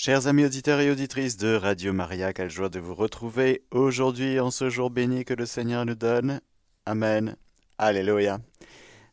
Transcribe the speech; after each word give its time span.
Chers 0.00 0.28
amis 0.28 0.44
auditeurs 0.44 0.78
et 0.78 0.92
auditrices 0.92 1.36
de 1.36 1.56
Radio 1.56 1.92
Maria, 1.92 2.32
quelle 2.32 2.52
joie 2.52 2.68
de 2.68 2.78
vous 2.78 2.94
retrouver 2.94 3.64
aujourd'hui 3.72 4.38
en 4.38 4.52
ce 4.52 4.70
jour 4.70 4.90
béni 4.90 5.24
que 5.24 5.34
le 5.34 5.44
Seigneur 5.44 5.84
nous 5.84 5.96
donne. 5.96 6.40
Amen. 6.86 7.36
Alléluia. 7.78 8.38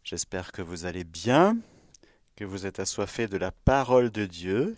J'espère 0.03 0.51
que 0.51 0.61
vous 0.61 0.85
allez 0.85 1.03
bien, 1.03 1.57
que 2.35 2.45
vous 2.45 2.67
êtes 2.67 2.79
assoiffés 2.79 3.27
de 3.27 3.37
la 3.37 3.49
parole 3.49 4.11
de 4.11 4.27
Dieu, 4.27 4.77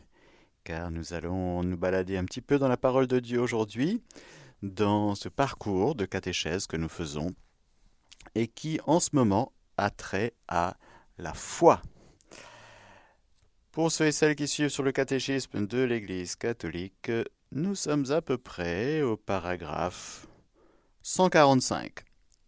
car 0.64 0.92
nous 0.92 1.12
allons 1.12 1.62
nous 1.62 1.76
balader 1.76 2.16
un 2.16 2.24
petit 2.24 2.40
peu 2.40 2.58
dans 2.58 2.70
la 2.70 2.78
parole 2.78 3.08
de 3.08 3.20
Dieu 3.20 3.42
aujourd'hui, 3.42 4.02
dans 4.64 5.14
ce 5.14 5.28
parcours 5.28 5.94
de 5.94 6.06
catéchèse 6.06 6.68
que 6.68 6.78
nous 6.78 6.88
faisons, 6.88 7.32
et 8.34 8.48
qui 8.48 8.80
en 8.86 9.02
ce 9.02 9.10
moment 9.12 9.52
a 9.76 9.90
trait 9.90 10.32
à 10.48 10.78
la 11.18 11.34
foi. 11.34 11.82
Pour 13.78 13.92
ceux 13.92 14.08
et 14.08 14.12
celles 14.12 14.36
qui 14.36 14.48
suivent 14.48 14.70
sur 14.70 14.82
le 14.82 14.92
catéchisme 14.92 15.68
de 15.68 15.84
l'Église 15.84 16.36
catholique, 16.36 17.12
nous 17.52 17.76
sommes 17.76 18.12
à 18.12 18.24
peu 18.24 18.40
près 18.40 19.04
au 19.04 19.18
paragraphe 19.18 20.26
145 21.04 22.00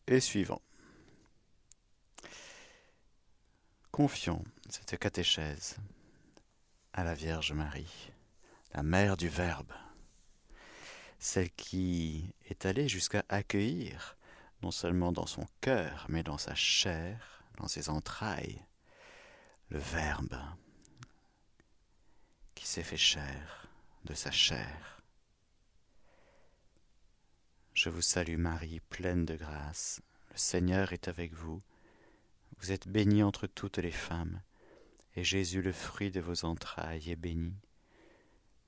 et 0.07 0.21
suivant. 0.21 0.63
Confions 3.91 4.43
cette 4.69 4.97
catéchèse 4.97 5.77
à 6.93 7.03
la 7.03 7.13
Vierge 7.13 7.53
Marie, 7.53 8.11
la 8.73 8.81
mère 8.81 9.15
du 9.15 9.29
Verbe, 9.29 9.73
celle 11.19 11.51
qui 11.51 12.33
est 12.49 12.65
allée 12.65 12.87
jusqu'à 12.87 13.23
accueillir, 13.29 14.17
non 14.63 14.71
seulement 14.71 15.11
dans 15.11 15.27
son 15.27 15.45
cœur, 15.61 16.07
mais 16.09 16.23
dans 16.23 16.39
sa 16.39 16.55
chair, 16.55 17.43
dans 17.59 17.67
ses 17.67 17.89
entrailles, 17.89 18.65
le 19.69 19.77
Verbe 19.77 20.35
qui 22.59 22.67
s'est 22.67 22.83
fait 22.83 22.97
chair 22.97 23.69
de 24.03 24.13
sa 24.13 24.31
chair. 24.31 25.01
Je 27.73 27.89
vous 27.89 28.01
salue 28.01 28.35
Marie, 28.35 28.81
pleine 28.89 29.23
de 29.23 29.37
grâce, 29.37 30.01
le 30.31 30.37
Seigneur 30.37 30.91
est 30.91 31.07
avec 31.07 31.33
vous, 31.33 31.61
vous 32.57 32.73
êtes 32.73 32.89
bénie 32.89 33.23
entre 33.23 33.47
toutes 33.47 33.77
les 33.77 33.93
femmes, 33.93 34.41
et 35.15 35.23
Jésus, 35.23 35.61
le 35.61 35.71
fruit 35.71 36.11
de 36.11 36.19
vos 36.19 36.43
entrailles, 36.43 37.09
est 37.09 37.15
béni. 37.15 37.55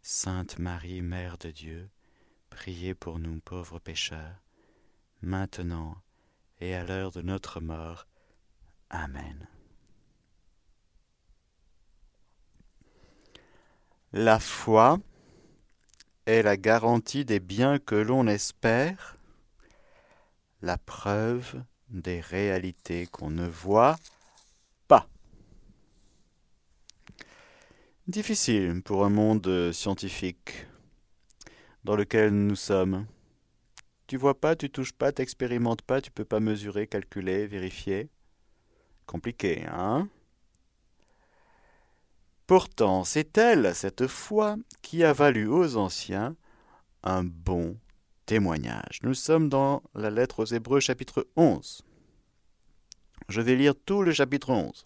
Sainte 0.02 0.58
Marie, 0.58 1.02
Mère 1.02 1.38
de 1.38 1.52
Dieu, 1.52 1.89
priez 2.50 2.95
pour 2.95 3.20
nous 3.20 3.42
pauvres 3.42 3.80
pécheurs, 3.80 4.42
maintenant 5.22 6.02
et 6.61 6.76
à 6.76 6.86
l'heure 6.86 7.11
de 7.11 7.22
notre 7.22 7.59
mort. 7.59 8.08
Amen. 8.89 9.50
La 14.14 14.40
foi 14.40 15.00
est 16.26 16.42
la 16.42 16.58
garantie 16.58 17.23
des 17.23 17.40
biens 17.40 17.80
que 17.80 17.95
l'on 17.95 18.28
espère, 18.28 19.16
la 20.62 20.78
preuve 20.78 21.64
des 21.88 22.20
réalités 22.20 23.08
qu'on 23.08 23.30
ne 23.30 23.48
voit 23.48 23.95
pas. 24.89 25.08
Difficile 28.08 28.82
pour 28.84 29.06
un 29.06 29.09
monde 29.09 29.72
scientifique 29.72 30.67
dans 31.86 31.95
lequel 31.95 32.32
nous 32.32 32.58
sommes. 32.58 33.06
Tu 34.08 34.17
vois 34.17 34.38
pas, 34.38 34.58
tu 34.58 34.70
touches 34.70 34.92
pas, 34.92 35.14
t'expérimentes 35.14 35.84
pas, 35.84 36.02
tu 36.02 36.12
peux 36.12 36.26
pas 36.26 36.42
mesurer, 36.42 36.86
calculer, 36.86 37.48
vérifier. 37.48 38.09
Compliqué, 39.06 39.66
hein? 39.70 40.09
Pourtant, 42.52 43.05
c'est 43.05 43.38
elle, 43.38 43.73
cette 43.73 44.07
foi, 44.07 44.57
qui 44.81 45.05
a 45.05 45.13
valu 45.13 45.47
aux 45.47 45.77
anciens 45.77 46.35
un 47.02 47.23
bon 47.23 47.80
témoignage. 48.25 48.99
Nous 49.03 49.13
sommes 49.13 49.47
dans 49.47 49.81
la 49.95 50.09
lettre 50.09 50.41
aux 50.41 50.45
Hébreux 50.53 50.81
chapitre 50.81 51.30
11. 51.38 51.81
Je 53.30 53.39
vais 53.39 53.55
lire 53.55 53.73
tout 53.86 54.03
le 54.03 54.11
chapitre 54.11 54.49
11. 54.49 54.86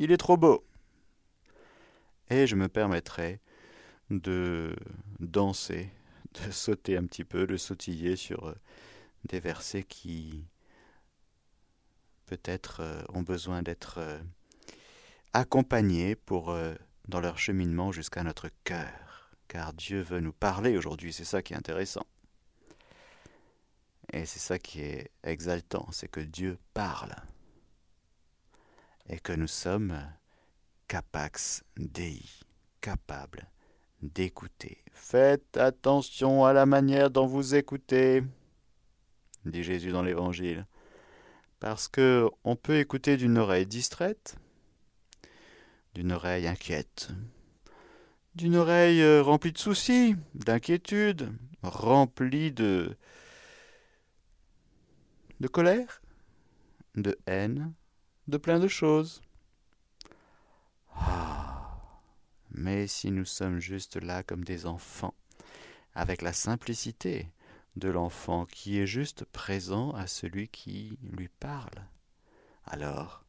Il 0.00 0.10
est 0.10 0.16
trop 0.16 0.36
beau. 0.36 0.64
Et 2.28 2.48
je 2.48 2.56
me 2.56 2.66
permettrai 2.66 3.38
de 4.10 4.74
danser, 5.20 5.90
de 6.34 6.50
sauter 6.50 6.96
un 6.96 7.04
petit 7.04 7.24
peu, 7.24 7.46
de 7.46 7.56
sautiller 7.56 8.16
sur 8.16 8.48
euh, 8.48 8.54
des 9.26 9.38
versets 9.38 9.84
qui 9.84 10.44
peut-être 12.26 12.80
euh, 12.80 13.00
ont 13.10 13.22
besoin 13.22 13.62
d'être 13.62 13.98
euh, 13.98 14.18
accompagnés 15.32 16.14
pour, 16.14 16.50
euh, 16.50 16.74
dans 17.08 17.20
leur 17.20 17.38
cheminement 17.38 17.92
jusqu'à 17.92 18.22
notre 18.22 18.50
cœur, 18.64 19.30
car 19.48 19.72
Dieu 19.72 20.00
veut 20.00 20.20
nous 20.20 20.32
parler 20.32 20.76
aujourd'hui, 20.76 21.12
c'est 21.12 21.24
ça 21.24 21.42
qui 21.42 21.52
est 21.52 21.56
intéressant. 21.56 22.06
Et 24.12 24.26
c'est 24.26 24.40
ça 24.40 24.58
qui 24.58 24.80
est 24.82 25.10
exaltant, 25.22 25.88
c'est 25.90 26.08
que 26.08 26.20
Dieu 26.20 26.58
parle 26.74 27.14
et 29.08 29.18
que 29.18 29.32
nous 29.32 29.46
sommes 29.46 29.98
capax 30.86 31.64
Dei, 31.76 32.22
capables 32.80 33.48
d'écouter. 34.02 34.78
Faites 34.92 35.56
attention 35.56 36.44
à 36.44 36.52
la 36.52 36.66
manière 36.66 37.10
dont 37.10 37.26
vous 37.26 37.54
écoutez, 37.54 38.22
dit 39.46 39.62
Jésus 39.62 39.92
dans 39.92 40.02
l'Évangile, 40.02 40.66
parce 41.60 41.88
que 41.88 42.28
on 42.44 42.56
peut 42.56 42.78
écouter 42.78 43.16
d'une 43.16 43.38
oreille 43.38 43.66
distraite, 43.66 44.36
d'une 45.94 46.12
oreille 46.12 46.46
inquiète, 46.46 47.10
d'une 48.34 48.56
oreille 48.56 49.02
euh, 49.02 49.22
remplie 49.22 49.52
de 49.52 49.58
soucis, 49.58 50.16
d'inquiétude, 50.34 51.32
remplie 51.62 52.52
de 52.52 52.96
de 55.40 55.48
colère, 55.48 56.00
de 56.94 57.18
haine, 57.26 57.74
de 58.28 58.36
plein 58.36 58.60
de 58.60 58.68
choses. 58.68 59.22
Ah, 60.94 61.80
mais 62.50 62.86
si 62.86 63.10
nous 63.10 63.24
sommes 63.24 63.58
juste 63.58 63.96
là 63.96 64.22
comme 64.22 64.44
des 64.44 64.66
enfants, 64.66 65.14
avec 65.94 66.22
la 66.22 66.32
simplicité 66.32 67.28
de 67.76 67.88
l'enfant 67.88 68.46
qui 68.46 68.78
est 68.78 68.86
juste 68.86 69.24
présent 69.24 69.90
à 69.92 70.06
celui 70.06 70.48
qui 70.48 70.96
lui 71.02 71.28
parle, 71.28 71.86
alors 72.64 73.21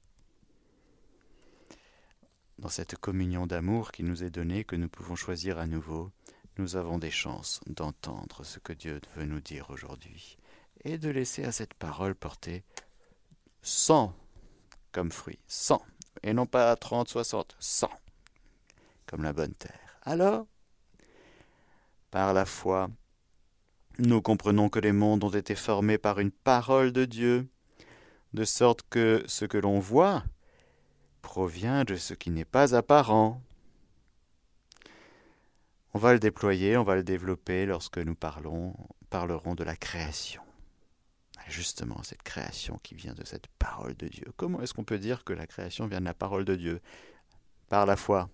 dans 2.64 2.70
cette 2.70 2.96
communion 2.96 3.46
d'amour 3.46 3.92
qui 3.92 4.04
nous 4.04 4.24
est 4.24 4.30
donnée, 4.30 4.64
que 4.64 4.78
nous 4.78 4.88
pouvons 4.88 5.18
choisir 5.18 5.60
à 5.60 5.68
nouveau, 5.68 6.12
nous 6.58 6.78
avons 6.78 6.98
des 6.98 7.12
chances 7.12 7.60
d'entendre 7.68 8.46
ce 8.46 8.58
que 8.58 8.72
Dieu 8.72 9.02
veut 9.18 9.26
nous 9.26 9.42
dire 9.42 9.70
aujourd'hui 9.70 10.38
et 10.86 10.98
de 10.98 11.10
laisser 11.10 11.44
à 11.44 11.52
cette 11.52 11.74
parole 11.74 12.16
porter 12.16 12.64
100 13.64 14.16
comme 14.94 15.12
fruit, 15.12 15.40
100, 15.48 15.82
et 16.24 16.34
non 16.34 16.46
pas 16.46 16.74
30, 16.78 17.10
60, 17.10 17.58
100, 17.60 17.90
comme 19.08 19.24
la 19.24 19.34
bonne 19.34 19.56
terre. 19.56 20.00
Alors, 20.04 20.48
par 22.12 22.34
la 22.34 22.46
foi, 22.46 22.90
nous 24.00 24.22
comprenons 24.22 24.70
que 24.70 24.80
les 24.80 24.94
mondes 24.94 25.26
ont 25.26 25.30
été 25.30 25.56
formés 25.56 25.98
par 25.98 26.20
une 26.20 26.32
parole 26.32 26.94
de 26.94 27.04
Dieu, 27.04 27.50
de 28.32 28.46
sorte 28.46 28.84
que 28.90 29.22
ce 29.28 29.44
que 29.44 29.58
l'on 29.58 29.80
voit 29.80 30.24
provient 31.24 31.86
de 31.86 31.96
ce 31.96 32.14
qui 32.14 32.30
n'est 32.30 32.46
pas 32.46 32.76
apparent. 32.76 33.42
On 35.96 36.00
va 36.00 36.14
le 36.14 36.20
déployer, 36.20 36.78
on 36.78 36.84
va 36.84 36.96
le 36.96 37.04
développer 37.04 37.66
lorsque 37.66 37.98
nous 37.98 38.14
parlons, 38.14 38.76
parlerons 39.10 39.56
de 39.56 39.64
la 39.64 39.76
création. 39.76 40.44
Justement, 41.48 42.02
cette 42.04 42.22
création 42.24 42.80
qui 42.84 42.94
vient 42.94 43.14
de 43.14 43.26
cette 43.26 43.48
parole 43.48 43.96
de 43.96 44.08
Dieu. 44.08 44.32
Comment 44.38 44.62
est-ce 44.62 44.74
qu'on 44.74 44.84
peut 44.84 45.00
dire 45.00 45.24
que 45.24 45.34
la 45.34 45.48
création 45.48 45.88
vient 45.88 46.00
de 46.00 46.06
la 46.06 46.14
parole 46.14 46.46
de 46.46 46.56
Dieu? 46.56 46.82
Par 47.70 47.86
la 47.86 47.96
foi. 47.96 48.30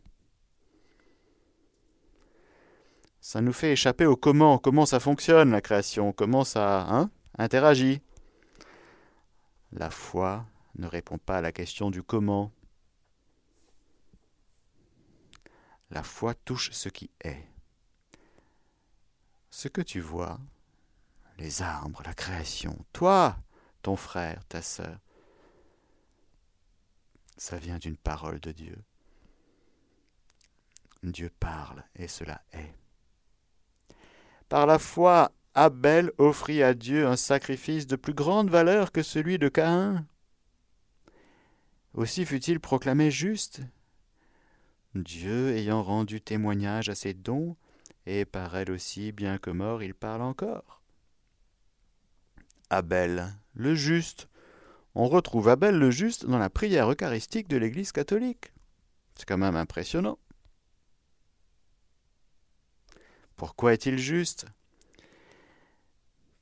Ça 3.22 3.42
nous 3.42 3.54
fait 3.54 3.74
échapper 3.74 4.06
au 4.06 4.16
comment, 4.16 4.58
comment 4.58 4.86
ça 4.86 5.00
fonctionne 5.00 5.52
la 5.52 5.62
création, 5.62 6.14
comment 6.14 6.44
ça 6.44 6.82
hein, 6.90 7.10
interagit? 7.38 8.02
La 9.72 9.90
foi 9.90 10.46
ne 10.76 10.88
répond 10.88 11.18
pas 11.18 11.38
à 11.38 11.42
la 11.42 11.52
question 11.52 11.92
du 11.92 12.04
comment. 12.04 12.52
La 15.92 16.04
foi 16.04 16.34
touche 16.34 16.72
ce 16.72 16.90
qui 16.90 17.10
est. 17.24 17.48
Ce 19.50 19.68
que 19.68 19.82
tu 19.82 20.00
vois, 20.00 20.40
les 21.38 21.62
arbres, 21.62 22.04
la 22.06 22.14
création, 22.14 22.86
toi, 22.94 23.38
ton 23.82 23.96
frère, 23.96 24.46
ta 24.46 24.62
sœur, 24.62 25.00
ça 27.38 27.58
vient 27.58 27.78
d'une 27.78 27.98
parole 27.98 28.40
de 28.40 28.52
Dieu. 28.52 28.78
Dieu 31.04 31.32
parle 31.40 31.84
et 31.96 32.08
cela 32.08 32.42
est. 32.52 32.74
Par 34.50 34.66
la 34.66 34.78
foi, 34.80 35.32
Abel 35.56 36.12
offrit 36.18 36.62
à 36.62 36.74
Dieu 36.74 37.08
un 37.08 37.16
sacrifice 37.16 37.88
de 37.88 37.96
plus 37.96 38.14
grande 38.14 38.50
valeur 38.50 38.92
que 38.92 39.02
celui 39.02 39.40
de 39.40 39.50
Caïn. 39.50 40.06
Aussi 41.94 42.26
fut-il 42.26 42.60
proclamé 42.60 43.10
juste 43.10 43.62
Dieu 45.00 45.56
ayant 45.56 45.84
rendu 45.84 46.22
témoignage 46.22 46.90
à 46.90 46.96
ses 46.96 47.14
dons, 47.14 47.56
et 48.06 48.26
par 48.26 48.56
elle 48.56 48.72
aussi, 48.72 49.12
bien 49.12 49.38
que 49.38 49.50
mort, 49.50 49.84
il 49.84 49.94
parle 49.94 50.22
encore. 50.22 50.82
Abel, 52.70 53.34
le 53.54 53.76
juste. 53.76 54.30
On 54.96 55.08
retrouve 55.08 55.50
Abel 55.50 55.78
le 55.78 55.92
juste 55.92 56.26
dans 56.26 56.38
la 56.38 56.50
prière 56.50 56.92
eucharistique 56.92 57.48
de 57.48 57.58
l'Église 57.58 57.92
catholique. 57.92 58.52
C'est 59.16 59.28
quand 59.28 59.38
même 59.38 59.56
impressionnant. 59.56 60.18
Pourquoi 63.36 63.74
est-il 63.74 63.98
juste? 63.98 64.46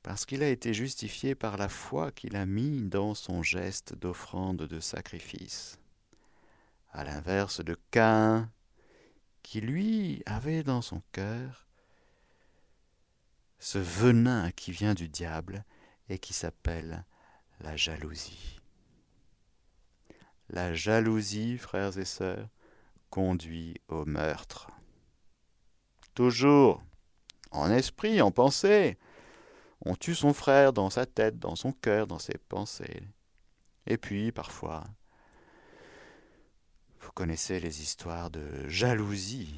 Parce 0.02 0.24
qu'il 0.26 0.42
a 0.42 0.48
été 0.48 0.74
justifié 0.74 1.34
par 1.34 1.56
la 1.56 1.68
foi 1.68 2.12
qu'il 2.12 2.34
a 2.36 2.46
mis 2.46 2.82
dans 2.82 3.14
son 3.14 3.42
geste 3.42 3.94
d'offrande 3.94 4.62
de 4.62 4.80
sacrifice. 4.80 5.78
À 6.90 7.04
l'inverse 7.04 7.64
de 7.64 7.76
Cain, 7.90 8.50
qui 9.42 9.60
lui 9.60 10.22
avait 10.26 10.62
dans 10.62 10.82
son 10.82 11.02
cœur 11.12 11.66
ce 13.58 13.78
venin 13.78 14.50
qui 14.52 14.72
vient 14.72 14.94
du 14.94 15.08
diable 15.08 15.64
et 16.08 16.18
qui 16.18 16.32
s'appelle 16.32 17.04
la 17.60 17.76
jalousie. 17.76 18.60
La 20.48 20.72
jalousie, 20.72 21.58
frères 21.58 21.98
et 21.98 22.04
sœurs, 22.04 22.48
conduit 23.10 23.80
au 23.88 24.04
meurtre. 24.04 24.68
Toujours, 26.14 26.82
en 27.50 27.70
esprit, 27.70 28.22
en 28.22 28.30
pensée, 28.30 28.98
on 29.84 29.94
tue 29.94 30.14
son 30.14 30.32
frère 30.32 30.72
dans 30.72 30.90
sa 30.90 31.06
tête, 31.06 31.38
dans 31.38 31.56
son 31.56 31.72
cœur, 31.72 32.06
dans 32.06 32.18
ses 32.18 32.38
pensées. 32.48 33.02
Et 33.86 33.96
puis, 33.96 34.32
parfois, 34.32 34.84
vous 37.08 37.12
connaissez 37.14 37.58
les 37.58 37.80
histoires 37.80 38.28
de 38.28 38.68
jalousie 38.68 39.54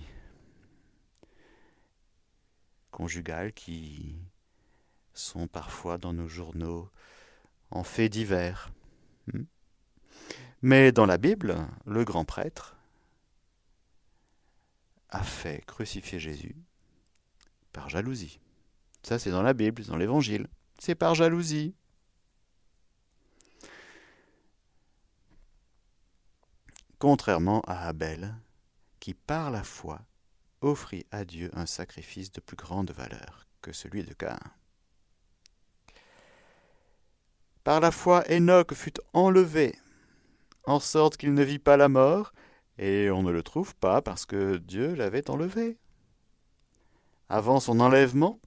conjugale 2.92 3.52
qui 3.52 4.14
sont 5.14 5.48
parfois 5.48 5.98
dans 5.98 6.12
nos 6.12 6.28
journaux 6.28 6.88
en 7.72 7.82
faits 7.82 8.12
divers. 8.12 8.70
Hmm. 9.26 9.42
Mais 10.62 10.92
dans 10.92 11.06
la 11.06 11.18
Bible, 11.18 11.56
le 11.86 12.04
grand 12.04 12.24
prêtre 12.24 12.76
a 15.08 15.24
fait 15.24 15.64
crucifier 15.66 16.20
Jésus 16.20 16.54
par 17.72 17.88
jalousie. 17.88 18.38
Ça, 19.02 19.18
c'est 19.18 19.32
dans 19.32 19.42
la 19.42 19.54
Bible, 19.54 19.82
dans 19.86 19.96
l'Évangile. 19.96 20.46
C'est 20.78 20.94
par 20.94 21.16
jalousie. 21.16 21.74
Contrairement 27.00 27.62
à 27.62 27.88
Abel, 27.88 28.34
qui 29.00 29.14
par 29.14 29.50
la 29.50 29.64
foi 29.64 30.02
offrit 30.60 31.06
à 31.10 31.24
Dieu 31.24 31.50
un 31.54 31.64
sacrifice 31.64 32.30
de 32.30 32.42
plus 32.42 32.58
grande 32.58 32.90
valeur 32.90 33.46
que 33.62 33.72
celui 33.72 34.04
de 34.04 34.12
Caïn. 34.12 34.38
Par 37.64 37.80
la 37.80 37.90
foi, 37.90 38.22
Enoch 38.30 38.74
fut 38.74 38.92
enlevé, 39.14 39.78
en 40.64 40.78
sorte 40.78 41.16
qu'il 41.16 41.32
ne 41.32 41.42
vit 41.42 41.58
pas 41.58 41.78
la 41.78 41.88
mort, 41.88 42.34
et 42.76 43.10
on 43.10 43.22
ne 43.22 43.30
le 43.30 43.42
trouve 43.42 43.74
pas 43.76 44.02
parce 44.02 44.26
que 44.26 44.58
Dieu 44.58 44.94
l'avait 44.94 45.30
enlevé. 45.30 45.78
Avant 47.30 47.60
son 47.60 47.80
enlèvement, 47.80 48.40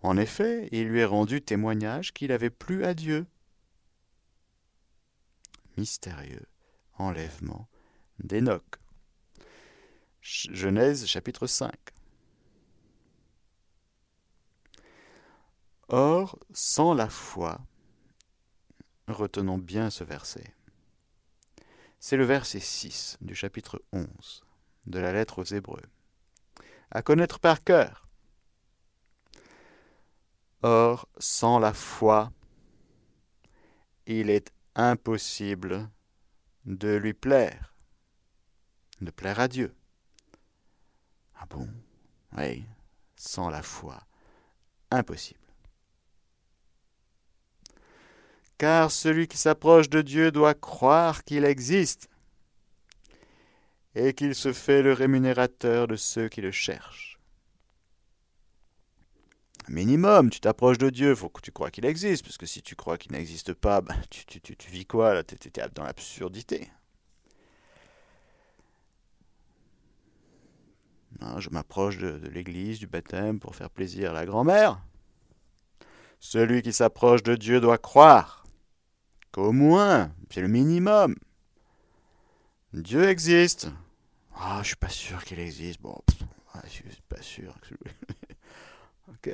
en 0.00 0.16
effet, 0.16 0.70
il 0.72 0.88
lui 0.88 1.00
est 1.00 1.04
rendu 1.04 1.42
témoignage 1.42 2.14
qu'il 2.14 2.32
avait 2.32 2.48
plu 2.48 2.86
à 2.86 2.94
Dieu. 2.94 3.26
Mystérieux 5.76 6.46
enlèvement 7.02 7.68
d'Enoch. 8.18 8.76
Genèse 10.20 11.06
chapitre 11.06 11.46
5. 11.46 11.72
Or, 15.88 16.38
sans 16.52 16.94
la 16.94 17.08
foi, 17.08 17.60
retenons 19.08 19.58
bien 19.58 19.90
ce 19.90 20.04
verset. 20.04 20.54
C'est 21.98 22.16
le 22.16 22.24
verset 22.24 22.60
6 22.60 23.18
du 23.20 23.34
chapitre 23.34 23.82
11 23.92 24.44
de 24.86 24.98
la 24.98 25.12
lettre 25.12 25.40
aux 25.40 25.44
Hébreux. 25.44 25.82
À 26.90 27.02
connaître 27.02 27.40
par 27.40 27.62
cœur. 27.62 28.08
Or, 30.62 31.08
sans 31.18 31.58
la 31.58 31.72
foi, 31.72 32.32
il 34.06 34.30
est 34.30 34.52
impossible 34.74 35.90
de 36.64 36.94
lui 36.94 37.14
plaire, 37.14 37.74
de 39.00 39.10
plaire 39.10 39.40
à 39.40 39.48
Dieu. 39.48 39.74
Ah 41.36 41.46
bon? 41.46 41.68
Oui, 42.36 42.64
sans 43.16 43.50
la 43.50 43.62
foi, 43.62 44.00
impossible. 44.90 45.40
Car 48.58 48.90
celui 48.92 49.26
qui 49.26 49.38
s'approche 49.38 49.88
de 49.88 50.02
Dieu 50.02 50.30
doit 50.30 50.54
croire 50.54 51.24
qu'il 51.24 51.44
existe 51.44 52.08
et 53.94 54.14
qu'il 54.14 54.34
se 54.34 54.52
fait 54.52 54.82
le 54.82 54.92
rémunérateur 54.92 55.88
de 55.88 55.96
ceux 55.96 56.28
qui 56.28 56.40
le 56.40 56.52
cherchent. 56.52 57.11
Minimum, 59.68 60.30
tu 60.30 60.40
t'approches 60.40 60.78
de 60.78 60.90
Dieu, 60.90 61.14
faut 61.14 61.28
que 61.28 61.40
tu 61.40 61.52
crois 61.52 61.70
qu'il 61.70 61.84
existe, 61.84 62.24
parce 62.24 62.36
que 62.36 62.46
si 62.46 62.62
tu 62.62 62.74
crois 62.74 62.98
qu'il 62.98 63.12
n'existe 63.12 63.54
pas, 63.54 63.80
ben, 63.80 63.94
tu, 64.10 64.24
tu, 64.26 64.40
tu, 64.40 64.70
vis 64.70 64.86
quoi 64.86 65.14
là? 65.14 65.22
Tu 65.22 65.34
es 65.34 65.68
dans 65.74 65.84
l'absurdité. 65.84 66.68
je 71.38 71.50
m'approche 71.50 71.98
de, 71.98 72.28
l'église, 72.28 72.78
du 72.78 72.86
baptême, 72.86 73.38
pour 73.38 73.54
faire 73.54 73.70
plaisir 73.70 74.10
à 74.10 74.14
la 74.14 74.26
grand-mère. 74.26 74.80
Celui 76.20 76.62
qui 76.62 76.72
s'approche 76.72 77.22
de 77.22 77.34
Dieu 77.34 77.60
doit 77.60 77.78
croire 77.78 78.44
qu'au 79.32 79.52
moins, 79.52 80.12
c'est 80.30 80.40
le 80.40 80.48
minimum. 80.48 81.16
Dieu 82.72 83.08
existe. 83.08 83.70
Ah, 84.36 84.60
je 84.62 84.68
suis 84.68 84.76
pas 84.76 84.88
sûr 84.88 85.24
qu'il 85.24 85.40
existe. 85.40 85.80
Bon, 85.80 85.98
je 86.64 86.68
suis 86.68 86.84
pas 87.08 87.22
sûr. 87.22 87.54
ok. 89.08 89.30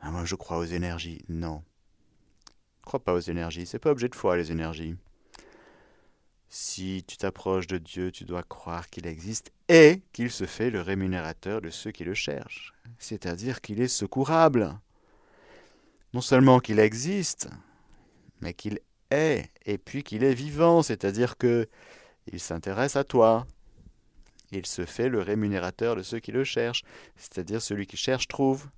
Ah, 0.00 0.10
moi, 0.10 0.24
je 0.24 0.34
crois 0.34 0.58
aux 0.58 0.64
énergies. 0.64 1.22
Non. 1.28 1.62
Je 2.80 2.86
crois 2.86 3.04
pas 3.04 3.12
aux 3.12 3.20
énergies. 3.20 3.66
C'est 3.66 3.78
pas 3.78 3.90
objet 3.90 4.08
de 4.08 4.14
foi, 4.14 4.36
les 4.36 4.50
énergies. 4.50 4.96
Si 6.48 7.04
tu 7.06 7.16
t'approches 7.16 7.68
de 7.68 7.78
Dieu, 7.78 8.10
tu 8.10 8.24
dois 8.24 8.42
croire 8.42 8.90
qu'il 8.90 9.06
existe 9.06 9.52
et 9.68 10.02
qu'il 10.12 10.32
se 10.32 10.46
fait 10.46 10.70
le 10.70 10.80
rémunérateur 10.80 11.60
de 11.60 11.70
ceux 11.70 11.92
qui 11.92 12.02
le 12.02 12.14
cherchent, 12.14 12.74
c'est-à-dire 12.98 13.60
qu'il 13.60 13.80
est 13.80 13.86
secourable. 13.86 14.76
Non 16.12 16.20
seulement 16.20 16.58
qu'il 16.58 16.80
existe, 16.80 17.48
mais 18.40 18.52
qu'il 18.52 18.80
est, 19.12 19.48
et 19.64 19.78
puis 19.78 20.02
qu'il 20.02 20.24
est 20.24 20.34
vivant, 20.34 20.82
c'est-à-dire 20.82 21.36
que 21.36 21.68
il 22.32 22.40
s'intéresse 22.40 22.96
à 22.96 23.04
toi. 23.04 23.46
Il 24.52 24.66
se 24.66 24.84
fait 24.84 25.08
le 25.08 25.20
rémunérateur 25.20 25.96
de 25.96 26.02
ceux 26.02 26.18
qui 26.18 26.32
le 26.32 26.44
cherchent, 26.44 26.82
c'est-à-dire 27.16 27.62
celui 27.62 27.86
qui 27.86 27.96
cherche 27.96 28.26
trouve. 28.26 28.68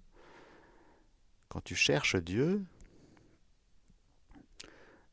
Quand 1.49 1.63
tu 1.63 1.75
cherches 1.75 2.17
Dieu, 2.17 2.63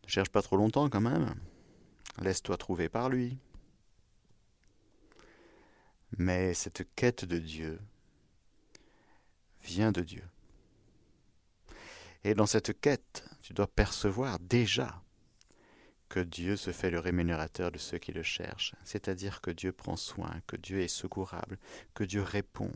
ne 0.04 0.08
cherche 0.08 0.30
pas 0.30 0.42
trop 0.42 0.58
longtemps 0.58 0.90
quand 0.90 1.02
même. 1.02 1.34
Laisse-toi 2.22 2.58
trouver 2.58 2.90
par 2.90 3.10
lui. 3.10 3.38
Mais 6.18 6.54
cette 6.54 6.94
quête 6.96 7.26
de 7.26 7.38
Dieu 7.38 7.80
vient 9.62 9.92
de 9.92 10.02
Dieu. 10.02 10.24
Et 12.24 12.34
dans 12.34 12.48
cette 12.48 12.80
quête, 12.82 13.24
tu 13.42 13.54
dois 13.54 13.68
percevoir 13.68 14.40
déjà 14.40 15.02
que 16.10 16.20
Dieu 16.20 16.58
se 16.58 16.72
fait 16.72 16.90
le 16.90 17.00
rémunérateur 17.00 17.72
de 17.72 17.78
ceux 17.78 18.00
qui 18.00 18.12
le 18.12 18.24
cherchent, 18.24 18.74
c'est-à-dire 18.84 19.42
que 19.42 19.52
Dieu 19.52 19.72
prend 19.72 19.96
soin, 19.96 20.42
que 20.48 20.56
Dieu 20.56 20.82
est 20.82 20.88
secourable, 20.88 21.60
que 21.94 22.04
Dieu 22.04 22.24
répond. 22.24 22.72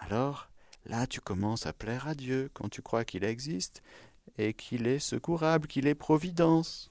Alors, 0.00 0.50
là, 0.84 1.06
tu 1.06 1.20
commences 1.20 1.66
à 1.66 1.72
plaire 1.72 2.08
à 2.08 2.14
Dieu 2.14 2.50
quand 2.52 2.68
tu 2.68 2.82
crois 2.82 3.04
qu'il 3.04 3.24
existe 3.24 3.82
et 4.36 4.52
qu'il 4.52 4.86
est 4.86 4.98
secourable, 4.98 5.68
qu'il 5.68 5.86
est 5.86 5.94
providence. 5.94 6.90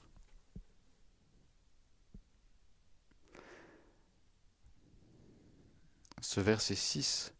Ce 6.22 6.40
verset 6.40 6.74
6 6.74 7.34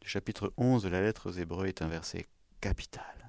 du 0.00 0.08
chapitre 0.08 0.52
11 0.56 0.82
de 0.82 0.88
la 0.88 1.02
lettre 1.02 1.28
aux 1.28 1.32
Hébreux 1.32 1.66
est 1.66 1.82
un 1.82 1.88
verset 1.88 2.26
capital. 2.60 3.27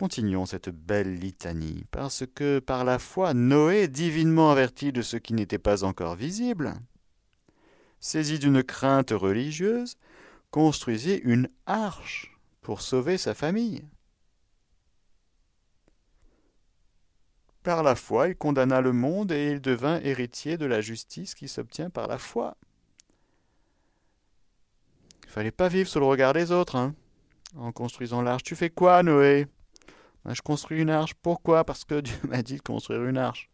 Continuons 0.00 0.46
cette 0.46 0.70
belle 0.70 1.14
litanie, 1.14 1.84
parce 1.90 2.24
que 2.34 2.58
par 2.58 2.86
la 2.86 2.98
foi, 2.98 3.34
Noé, 3.34 3.86
divinement 3.86 4.50
averti 4.50 4.92
de 4.92 5.02
ce 5.02 5.18
qui 5.18 5.34
n'était 5.34 5.58
pas 5.58 5.84
encore 5.84 6.14
visible, 6.14 6.72
saisi 7.98 8.38
d'une 8.38 8.62
crainte 8.62 9.10
religieuse, 9.10 9.98
construisit 10.50 11.16
une 11.16 11.50
arche 11.66 12.34
pour 12.62 12.80
sauver 12.80 13.18
sa 13.18 13.34
famille. 13.34 13.84
par 17.62 17.82
la 17.82 17.94
foi, 17.94 18.28
il 18.28 18.36
condamna 18.36 18.80
le 18.80 18.94
monde 18.94 19.32
et 19.32 19.50
il 19.50 19.60
devint 19.60 20.00
héritier 20.00 20.56
de 20.56 20.64
la 20.64 20.80
justice 20.80 21.34
qui 21.34 21.46
s'obtient 21.46 21.90
par 21.90 22.06
la 22.06 22.16
foi. 22.16 22.56
Il 25.24 25.28
fallait 25.28 25.50
pas 25.50 25.68
vivre 25.68 25.90
sous 25.90 26.00
le 26.00 26.06
regard 26.06 26.32
des 26.32 26.52
autres, 26.52 26.76
hein, 26.76 26.94
en 27.54 27.70
construisant 27.70 28.22
l'arche. 28.22 28.44
Tu 28.44 28.56
fais 28.56 28.70
quoi, 28.70 29.02
Noé? 29.02 29.46
Je 30.26 30.42
construis 30.42 30.80
une 30.80 30.90
arche. 30.90 31.14
Pourquoi? 31.14 31.64
Parce 31.64 31.84
que 31.84 32.00
Dieu 32.00 32.16
m'a 32.28 32.42
dit 32.42 32.56
de 32.56 32.62
construire 32.62 33.04
une 33.04 33.18
arche. 33.18 33.50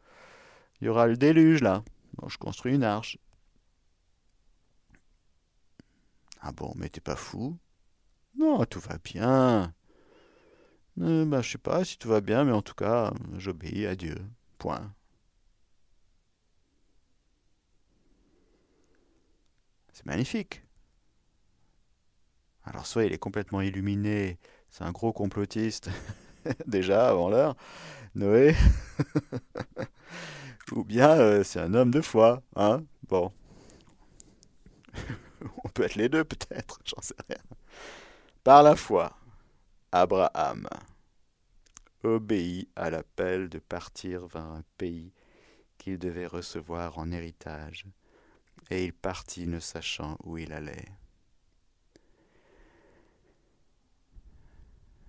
Il 0.81 0.87
y 0.87 0.89
aura 0.89 1.07
le 1.07 1.17
déluge 1.17 1.63
là. 1.63 1.83
Je 2.27 2.39
construis 2.39 2.75
une 2.75 2.85
arche. 2.85 3.19
Ah 6.41 6.53
bon, 6.53 6.73
mais 6.77 6.89
t'es 6.89 7.01
pas 7.01 7.17
fou? 7.17 7.59
Non, 8.37 8.65
tout 8.67 8.81
va 8.81 8.99
bien. 8.99 9.75
Euh, 11.01 11.25
ben, 11.27 11.43
je 11.43 11.51
sais 11.53 11.59
pas 11.59 11.85
si 11.85 11.99
tout 11.99 12.09
va 12.09 12.21
bien, 12.21 12.45
mais 12.45 12.53
en 12.53 12.63
tout 12.63 12.75
cas, 12.75 13.13
j'obéis 13.37 13.87
à 13.87 13.97
Dieu. 13.97 14.17
Point. 14.59 14.95
C'est 19.93 20.07
magnifique. 20.07 20.63
Alors 22.65 22.87
soit 22.87 23.05
il 23.05 23.13
est 23.13 23.19
complètement 23.19 23.61
illuminé, 23.61 24.39
c'est 24.71 24.85
un 24.85 24.93
gros 24.93 25.13
complotiste, 25.13 25.89
déjà 26.67 27.09
avant 27.09 27.29
l'heure, 27.29 27.57
Noé, 28.15 28.55
ou 30.73 30.85
bien 30.85 31.11
euh, 31.11 31.45
c'est 31.45 31.61
un 31.61 31.75
homme 31.75 31.91
de 31.91 32.01
foi, 32.01 32.43
hein 32.57 32.83
Bon. 33.09 33.33
On 35.65 35.69
peut 35.69 35.85
être 35.85 35.95
les 35.97 36.09
deux 36.09 36.25
peut-être, 36.25 36.81
j'en 36.85 37.03
sais 37.03 37.15
rien. 37.29 37.39
Par 38.43 38.63
la 38.63 38.77
foi, 38.77 39.13
Abraham 39.93 40.69
obéit 42.03 42.69
à 42.77 42.91
l'appel 42.91 43.49
de 43.49 43.59
partir 43.59 44.27
vers 44.27 44.45
un 44.45 44.63
pays 44.79 45.13
qu'il 45.79 45.99
devait 45.99 46.27
recevoir 46.27 46.99
en 46.99 47.11
héritage, 47.11 47.85
et 48.71 48.85
il 48.85 48.93
partit 48.93 49.47
ne 49.47 49.61
sachant 49.61 50.17
où 50.25 50.39
il 50.39 50.53
allait. 50.53 50.89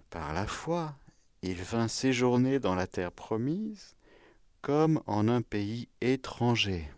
Par 0.10 0.34
la 0.34 0.48
foi, 0.48 0.96
il 1.41 1.62
vint 1.62 1.88
séjourner 1.88 2.60
dans 2.60 2.75
la 2.75 2.88
terre 2.88 3.12
promise, 3.12 3.96
comme 4.62 5.01
en 5.06 5.27
un 5.27 5.41
pays 5.41 5.88
étranger. 6.01 6.89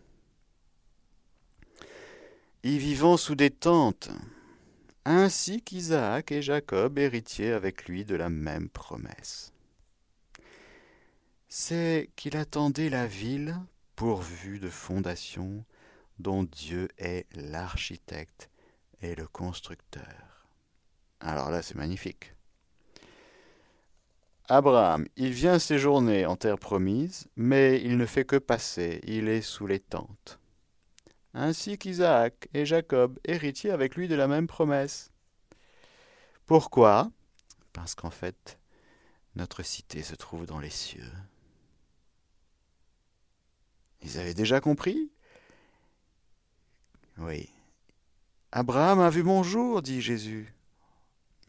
Y 2.62 2.78
vivant 2.78 3.16
sous 3.16 3.34
des 3.34 3.50
tentes, 3.50 4.10
ainsi 5.04 5.62
qu'Isaac 5.62 6.32
et 6.32 6.42
Jacob, 6.42 6.98
héritiers 6.98 7.52
avec 7.52 7.86
lui 7.86 8.04
de 8.04 8.14
la 8.14 8.28
même 8.28 8.68
promesse. 8.68 9.52
C'est 11.48 12.10
qu'il 12.16 12.36
attendait 12.36 12.90
la 12.90 13.06
ville 13.06 13.56
pourvue 13.96 14.58
de 14.58 14.70
fondations 14.70 15.64
dont 16.18 16.44
Dieu 16.44 16.88
est 16.98 17.26
l'architecte 17.34 18.50
et 19.02 19.14
le 19.14 19.26
constructeur. 19.26 20.46
Alors 21.20 21.50
là, 21.50 21.62
c'est 21.62 21.74
magnifique. 21.74 22.34
Abraham, 24.50 25.06
il 25.16 25.30
vient 25.30 25.58
séjourner 25.58 26.26
en 26.26 26.36
terre 26.36 26.58
promise, 26.58 27.28
mais 27.36 27.80
il 27.82 27.96
ne 27.96 28.04
fait 28.04 28.24
que 28.24 28.36
passer, 28.36 29.00
il 29.04 29.28
est 29.28 29.42
sous 29.42 29.66
les 29.66 29.80
tentes 29.80 30.40
ainsi 31.34 31.78
qu'Isaac 31.78 32.48
et 32.54 32.66
Jacob, 32.66 33.18
héritiers 33.24 33.70
avec 33.70 33.96
lui 33.96 34.08
de 34.08 34.14
la 34.14 34.28
même 34.28 34.46
promesse. 34.46 35.10
Pourquoi? 36.46 37.10
Parce 37.72 37.94
qu'en 37.94 38.10
fait, 38.10 38.58
notre 39.36 39.62
cité 39.62 40.02
se 40.02 40.16
trouve 40.16 40.46
dans 40.46 40.58
les 40.58 40.70
cieux. 40.70 41.12
Ils 44.02 44.18
avaient 44.18 44.34
déjà 44.34 44.60
compris? 44.60 45.10
Oui. 47.18 47.48
Abraham 48.50 48.98
a 49.00 49.10
vu 49.10 49.22
mon 49.22 49.42
jour, 49.42 49.82
dit 49.82 50.00
Jésus. 50.00 50.52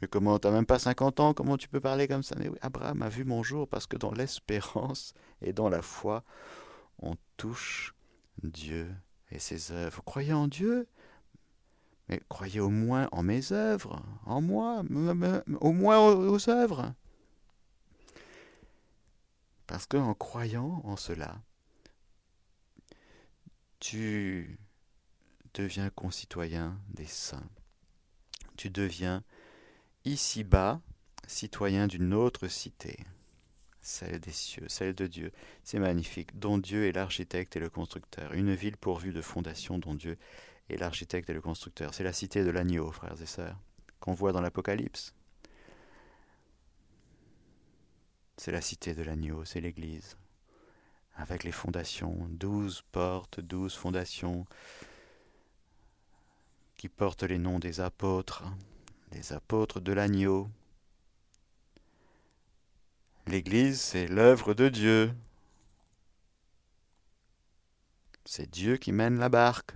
Mais 0.01 0.07
comment, 0.07 0.39
t'as 0.39 0.51
même 0.51 0.65
pas 0.65 0.79
cinquante 0.79 1.19
ans, 1.19 1.33
comment 1.33 1.57
tu 1.57 1.67
peux 1.67 1.79
parler 1.79 2.07
comme 2.07 2.23
ça? 2.23 2.35
Mais 2.39 2.49
oui, 2.49 2.57
Abraham 2.61 3.01
a 3.03 3.09
vu 3.09 3.23
mon 3.23 3.43
jour 3.43 3.67
parce 3.67 3.85
que 3.85 3.97
dans 3.97 4.11
l'espérance 4.11 5.13
et 5.41 5.53
dans 5.53 5.69
la 5.69 5.81
foi, 5.81 6.23
on 6.99 7.15
touche 7.37 7.93
Dieu 8.43 8.91
et 9.29 9.39
ses 9.39 9.71
œuvres. 9.71 10.03
Croyez 10.03 10.33
en 10.33 10.47
Dieu, 10.47 10.87
mais 12.09 12.19
croyez 12.29 12.59
au 12.59 12.69
moins 12.69 13.07
en 13.11 13.21
mes 13.21 13.51
œuvres, 13.51 14.01
en 14.25 14.41
moi, 14.41 14.83
au 15.59 15.71
moins 15.71 15.99
aux, 15.99 16.49
œuvres. 16.49 16.93
Parce 19.67 19.85
qu'en 19.85 20.13
croyant 20.15 20.81
en 20.83 20.97
cela, 20.97 21.41
tu 23.79 24.59
deviens 25.53 25.89
concitoyen 25.91 26.79
des 26.89 27.05
saints. 27.05 27.49
Tu 28.57 28.69
deviens 28.69 29.23
ici-bas 30.05 30.81
citoyen 31.27 31.87
d'une 31.87 32.13
autre 32.13 32.47
cité 32.47 32.97
celle 33.81 34.19
des 34.19 34.31
cieux, 34.31 34.67
celle 34.69 34.93
de 34.93 35.07
Dieu. 35.07 35.31
C'est 35.63 35.79
magnifique, 35.79 36.37
dont 36.39 36.57
Dieu 36.57 36.87
est 36.87 36.91
l'architecte 36.91 37.55
et 37.55 37.59
le 37.59 37.69
constructeur. 37.69 38.31
Une 38.33 38.53
ville 38.53 38.77
pourvue 38.77 39.11
de 39.11 39.21
fondations 39.21 39.79
dont 39.79 39.95
Dieu 39.95 40.17
est 40.69 40.77
l'architecte 40.77 41.29
et 41.29 41.33
le 41.33 41.41
constructeur. 41.41 41.93
C'est 41.93 42.03
la 42.03 42.13
cité 42.13 42.43
de 42.43 42.51
l'agneau, 42.51 42.91
frères 42.91 43.19
et 43.21 43.25
sœurs, 43.25 43.57
qu'on 43.99 44.13
voit 44.13 44.31
dans 44.31 44.41
l'Apocalypse. 44.41 45.13
C'est 48.37 48.51
la 48.51 48.61
cité 48.61 48.93
de 48.93 49.03
l'agneau, 49.03 49.45
c'est 49.45 49.61
l'Église, 49.61 50.17
avec 51.15 51.43
les 51.43 51.51
fondations, 51.51 52.27
douze 52.29 52.83
portes, 52.91 53.39
douze 53.39 53.75
fondations, 53.75 54.45
qui 56.77 56.89
portent 56.89 57.23
les 57.23 57.37
noms 57.37 57.59
des 57.59 57.81
apôtres, 57.81 58.43
des 59.11 59.33
apôtres 59.33 59.79
de 59.79 59.93
l'agneau, 59.93 60.49
L'Église, 63.27 63.79
c'est 63.79 64.07
l'œuvre 64.07 64.53
de 64.53 64.67
Dieu. 64.67 65.15
C'est 68.25 68.49
Dieu 68.49 68.77
qui 68.77 68.91
mène 68.91 69.19
la 69.19 69.29
barque. 69.29 69.71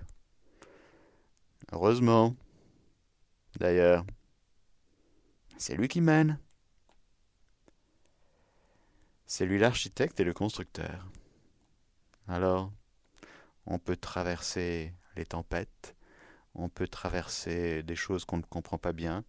Heureusement. 1.72 2.36
D'ailleurs, 3.58 4.04
c'est 5.56 5.74
lui 5.74 5.88
qui 5.88 6.02
mène. 6.02 6.38
C'est 9.24 9.46
lui 9.46 9.58
l'architecte 9.58 10.20
et 10.20 10.24
le 10.24 10.34
constructeur. 10.34 11.08
Alors, 12.28 12.70
on 13.64 13.78
peut 13.78 13.96
traverser 13.96 14.92
les 15.16 15.24
tempêtes, 15.24 15.95
on 16.56 16.68
peut 16.68 16.88
traverser 16.88 17.82
des 17.82 17.96
choses 17.96 18.24
qu'on 18.24 18.38
ne 18.38 18.42
comprend 18.42 18.78
pas 18.78 18.92
bien, 18.92 19.24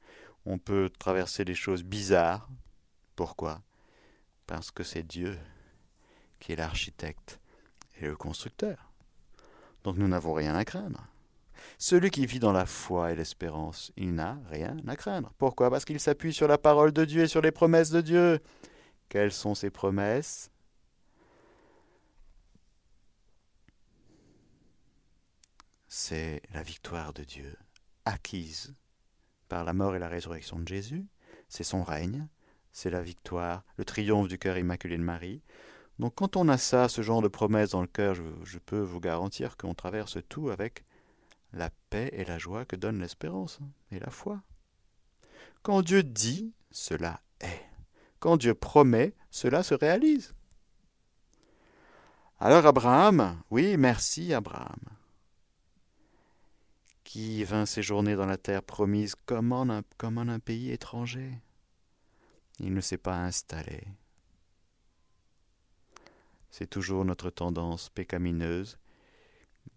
on 0.45 0.57
peut 0.57 0.89
traverser 0.97 1.45
des 1.45 1.55
choses 1.55 1.83
bizarres. 1.83 2.49
Pourquoi? 3.15 3.61
Parce 4.45 4.71
que 4.71 4.83
c'est 4.83 5.03
Dieu 5.03 5.37
qui 6.39 6.53
est 6.53 6.55
l'architecte 6.55 7.39
et 7.99 8.05
le 8.05 8.15
constructeur. 8.15 8.91
Donc 9.83 9.97
nous 9.97 10.07
n'avons 10.07 10.33
rien 10.33 10.55
à 10.55 10.65
craindre. 10.65 11.05
Celui 11.77 12.11
qui 12.11 12.25
vit 12.25 12.39
dans 12.39 12.53
la 12.53 12.65
foi 12.65 13.11
et 13.11 13.15
l'espérance, 13.15 13.91
il 13.97 14.13
n'a 14.13 14.39
rien 14.49 14.77
à 14.87 14.95
craindre. 14.95 15.33
Pourquoi? 15.37 15.69
Parce 15.69 15.85
qu'il 15.85 15.99
s'appuie 15.99 16.33
sur 16.33 16.47
la 16.47 16.57
parole 16.57 16.91
de 16.91 17.05
Dieu 17.05 17.23
et 17.23 17.27
sur 17.27 17.41
les 17.41 17.51
promesses 17.51 17.89
de 17.89 18.01
Dieu. 18.01 18.39
Quelles 19.09 19.31
sont 19.31 19.55
ces 19.55 19.69
promesses? 19.69 20.51
C'est 25.87 26.41
la 26.53 26.63
victoire 26.63 27.13
de 27.13 27.23
Dieu, 27.23 27.55
acquise 28.05 28.75
par 29.47 29.63
la 29.63 29.73
mort 29.73 29.95
et 29.95 29.99
la 29.99 30.09
résurrection 30.09 30.59
de 30.59 30.67
Jésus, 30.67 31.05
c'est 31.47 31.63
son 31.63 31.83
règne, 31.83 32.27
c'est 32.71 32.89
la 32.89 33.01
victoire, 33.01 33.63
le 33.77 33.85
triomphe 33.85 34.27
du 34.27 34.37
cœur 34.37 34.57
immaculé 34.57 34.97
de 34.97 35.03
Marie. 35.03 35.41
Donc 35.99 36.15
quand 36.15 36.35
on 36.35 36.49
a 36.49 36.57
ça, 36.57 36.89
ce 36.89 37.01
genre 37.01 37.21
de 37.21 37.27
promesse 37.27 37.71
dans 37.71 37.81
le 37.81 37.87
cœur, 37.87 38.15
je, 38.15 38.59
peux 38.59 38.81
vous 38.81 38.99
garantir 38.99 39.57
qu'on 39.57 39.73
traverse 39.73 40.17
tout 40.29 40.49
avec 40.49 40.83
la 41.53 41.69
paix 41.89 42.09
et 42.13 42.25
la 42.25 42.37
joie 42.37 42.65
que 42.65 42.75
donne 42.75 42.99
l'espérance 42.99 43.59
et 43.91 43.99
la 43.99 44.11
foi. 44.11 44.41
Quand 45.63 45.81
Dieu 45.81 46.03
dit, 46.03 46.53
cela 46.69 47.21
est. 47.39 47.65
Quand 48.19 48.37
Dieu 48.37 48.53
promet, 48.53 49.15
cela 49.31 49.63
se 49.63 49.73
réalise. 49.73 50.33
Alors 52.39 52.65
Abraham, 52.65 53.41
oui, 53.49 53.77
merci 53.77 54.33
Abraham, 54.33 54.79
qui 57.07 57.45
vint 57.45 57.65
séjourner 57.65 58.17
dans 58.17 58.25
la 58.25 58.35
terre 58.35 58.61
promise 58.61 59.15
comme 59.15 59.53
en 59.53 59.69
un 59.69 60.39
pays 60.39 60.71
étranger. 60.71 61.39
Il 62.59 62.73
ne 62.73 62.81
s'est 62.81 62.97
pas 62.97 63.15
installé. 63.15 63.87
C'est 66.51 66.69
toujours 66.69 67.05
notre 67.05 67.29
tendance 67.29 67.87
pécamineuse 67.87 68.77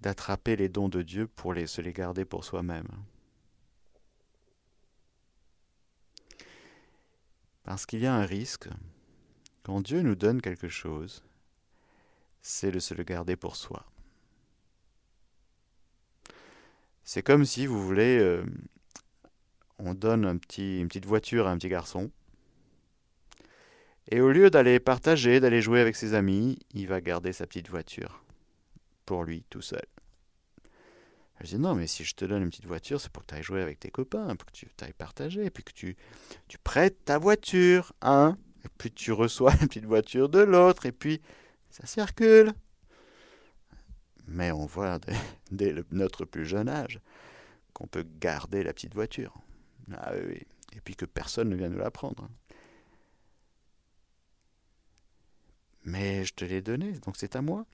d'attraper 0.01 0.57
les 0.57 0.69
dons 0.69 0.89
de 0.89 1.03
Dieu 1.03 1.29
pour 1.29 1.55
se 1.55 1.81
les 1.81 1.93
garder 1.93 2.25
pour 2.25 2.45
soi-même. 2.45 2.89
Parce 7.63 7.87
qu'il 7.87 8.01
y 8.01 8.07
a 8.07 8.15
un 8.15 8.27
risque, 8.27 8.69
quand 9.63 9.81
Dieu 9.83 10.03
nous 10.03 10.17
donne 10.17 10.43
quelque 10.43 10.69
chose, 10.69 11.23
c'est 12.43 12.73
de 12.73 12.81
se 12.81 12.93
le 12.93 13.05
garder 13.05 13.37
pour 13.37 13.55
soi. 13.55 13.87
C'est 17.13 17.25
comme 17.25 17.45
si 17.45 17.67
vous 17.67 17.85
voulez, 17.85 18.21
euh, 18.21 18.45
on 19.81 19.95
donne 19.95 20.25
une 20.25 20.39
petite 20.87 21.07
voiture 21.07 21.49
à 21.49 21.51
un 21.51 21.59
petit 21.59 21.69
garçon, 21.69 22.13
et 24.13 24.21
au 24.21 24.31
lieu 24.31 24.49
d'aller 24.49 24.79
partager, 24.79 25.41
d'aller 25.41 25.61
jouer 25.61 25.81
avec 25.81 25.97
ses 25.97 26.15
amis, 26.15 26.57
il 26.73 26.87
va 26.87 27.01
garder 27.01 27.33
sa 27.33 27.49
petite 27.49 27.69
voiture 27.69 28.23
pour 29.07 29.25
lui 29.25 29.43
tout 29.51 29.61
seul. 29.61 29.83
Je 31.41 31.49
dis 31.49 31.59
non, 31.59 31.75
mais 31.75 31.89
si 31.89 32.05
je 32.05 32.15
te 32.15 32.25
donne 32.25 32.45
une 32.45 32.51
petite 32.51 32.67
voiture, 32.67 33.01
c'est 33.01 33.11
pour 33.11 33.25
que 33.25 33.31
tu 33.31 33.35
ailles 33.35 33.43
jouer 33.43 33.63
avec 33.63 33.81
tes 33.81 33.91
copains, 33.91 34.37
pour 34.37 34.47
que 34.47 34.53
tu 34.53 34.69
ailles 34.81 34.93
partager, 34.93 35.47
et 35.47 35.51
puis 35.51 35.65
que 35.65 35.73
tu, 35.73 35.97
prêtes 36.63 37.05
ta 37.05 37.19
voiture, 37.19 37.93
hein, 38.03 38.39
et 38.65 38.69
puis 38.79 38.93
tu 38.93 39.11
reçois 39.11 39.53
une 39.61 39.67
petite 39.67 39.85
voiture 39.85 40.29
de 40.29 40.39
l'autre, 40.39 40.87
et 40.87 40.93
puis 40.93 41.21
ça 41.71 41.87
circule. 41.87 42.55
Mais 44.31 44.53
on 44.53 44.65
voit 44.65 45.01
dès, 45.51 45.75
notre 45.91 46.25
plus 46.25 46.47
jeune 46.47 46.69
âge 46.69 47.01
qu'on 47.75 47.87
peut 47.87 48.07
garder 48.21 48.63
la 48.63 48.73
petite 48.73 48.95
voiture. 48.95 49.35
Ah 49.93 50.13
oui, 50.15 50.47
et 50.73 50.81
puis 50.81 50.95
que 50.95 51.05
personne 51.05 51.49
ne 51.49 51.57
vient 51.57 51.69
nous 51.69 51.79
la 51.79 51.91
prendre. 51.91 52.29
Mais 55.85 56.25
je 56.25 56.35
te 56.35 56.45
l'ai 56.45 56.63
donné, 56.63 56.93
donc 57.01 57.17
c'est 57.17 57.35
à 57.35 57.43
moi. 57.43 57.67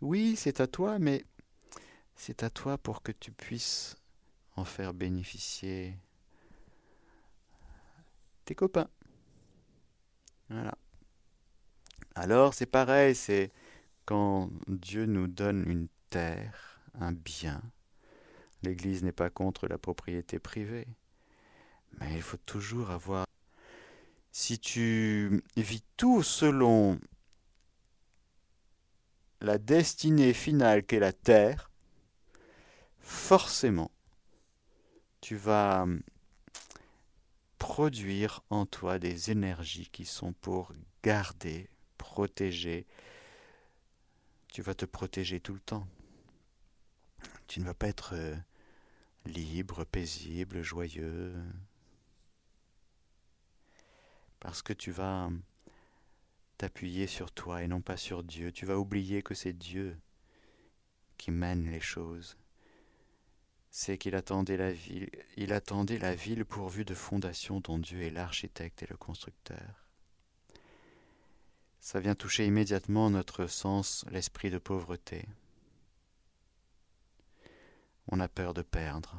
Oui, 0.00 0.34
c'est 0.36 0.60
à 0.60 0.66
toi, 0.66 0.98
mais 0.98 1.24
c'est 2.14 2.42
à 2.42 2.50
toi 2.50 2.76
pour 2.76 3.02
que 3.02 3.12
tu 3.12 3.32
puisses 3.32 3.96
en 4.56 4.64
faire 4.64 4.92
bénéficier 4.92 5.96
tes 8.44 8.54
copains. 8.54 8.88
Voilà. 10.50 10.76
Alors 12.14 12.52
c'est 12.52 12.66
pareil, 12.66 13.14
c'est 13.14 13.50
quand 14.04 14.50
Dieu 14.66 15.06
nous 15.06 15.28
donne 15.28 15.64
une 15.66 15.88
un 16.16 17.12
bien. 17.12 17.62
L'Église 18.62 19.02
n'est 19.02 19.12
pas 19.12 19.30
contre 19.30 19.66
la 19.66 19.78
propriété 19.78 20.38
privée, 20.38 20.86
mais 21.98 22.14
il 22.14 22.22
faut 22.22 22.36
toujours 22.36 22.90
avoir... 22.90 23.26
Si 24.30 24.58
tu 24.58 25.42
vis 25.56 25.84
tout 25.96 26.22
selon 26.22 26.98
la 29.40 29.58
destinée 29.58 30.32
finale 30.32 30.84
qu'est 30.84 31.00
la 31.00 31.12
Terre, 31.12 31.70
forcément, 32.98 33.90
tu 35.20 35.36
vas 35.36 35.86
produire 37.58 38.42
en 38.50 38.66
toi 38.66 38.98
des 38.98 39.30
énergies 39.30 39.88
qui 39.92 40.04
sont 40.04 40.32
pour 40.32 40.72
garder, 41.02 41.68
protéger. 41.98 42.86
Tu 44.48 44.62
vas 44.62 44.74
te 44.74 44.84
protéger 44.84 45.40
tout 45.40 45.54
le 45.54 45.60
temps. 45.60 45.86
Tu 47.52 47.60
ne 47.60 47.66
vas 47.66 47.74
pas 47.74 47.88
être 47.88 48.14
euh, 48.14 48.34
libre, 49.26 49.84
paisible, 49.84 50.62
joyeux. 50.62 51.34
Parce 54.40 54.62
que 54.62 54.72
tu 54.72 54.90
vas 54.90 55.28
t'appuyer 56.56 57.06
sur 57.06 57.30
toi 57.30 57.62
et 57.62 57.68
non 57.68 57.82
pas 57.82 57.98
sur 57.98 58.24
Dieu. 58.24 58.52
Tu 58.52 58.64
vas 58.64 58.78
oublier 58.78 59.20
que 59.20 59.34
c'est 59.34 59.52
Dieu 59.52 59.98
qui 61.18 61.30
mène 61.30 61.70
les 61.70 61.78
choses. 61.78 62.38
C'est 63.68 63.98
qu'il 63.98 64.14
attendait 64.14 64.56
la 64.56 64.72
ville, 64.72 65.10
il 65.36 65.52
attendait 65.52 65.98
la 65.98 66.14
ville 66.14 66.46
pourvue 66.46 66.86
de 66.86 66.94
fondations 66.94 67.60
dont 67.60 67.78
Dieu 67.78 68.00
est 68.00 68.08
l'architecte 68.08 68.82
et 68.82 68.86
le 68.88 68.96
constructeur. 68.96 69.86
Ça 71.80 72.00
vient 72.00 72.14
toucher 72.14 72.46
immédiatement 72.46 73.10
notre 73.10 73.46
sens, 73.46 74.06
l'esprit 74.10 74.48
de 74.48 74.56
pauvreté. 74.56 75.28
On 78.08 78.20
a 78.20 78.28
peur 78.28 78.54
de 78.54 78.62
perdre, 78.62 79.16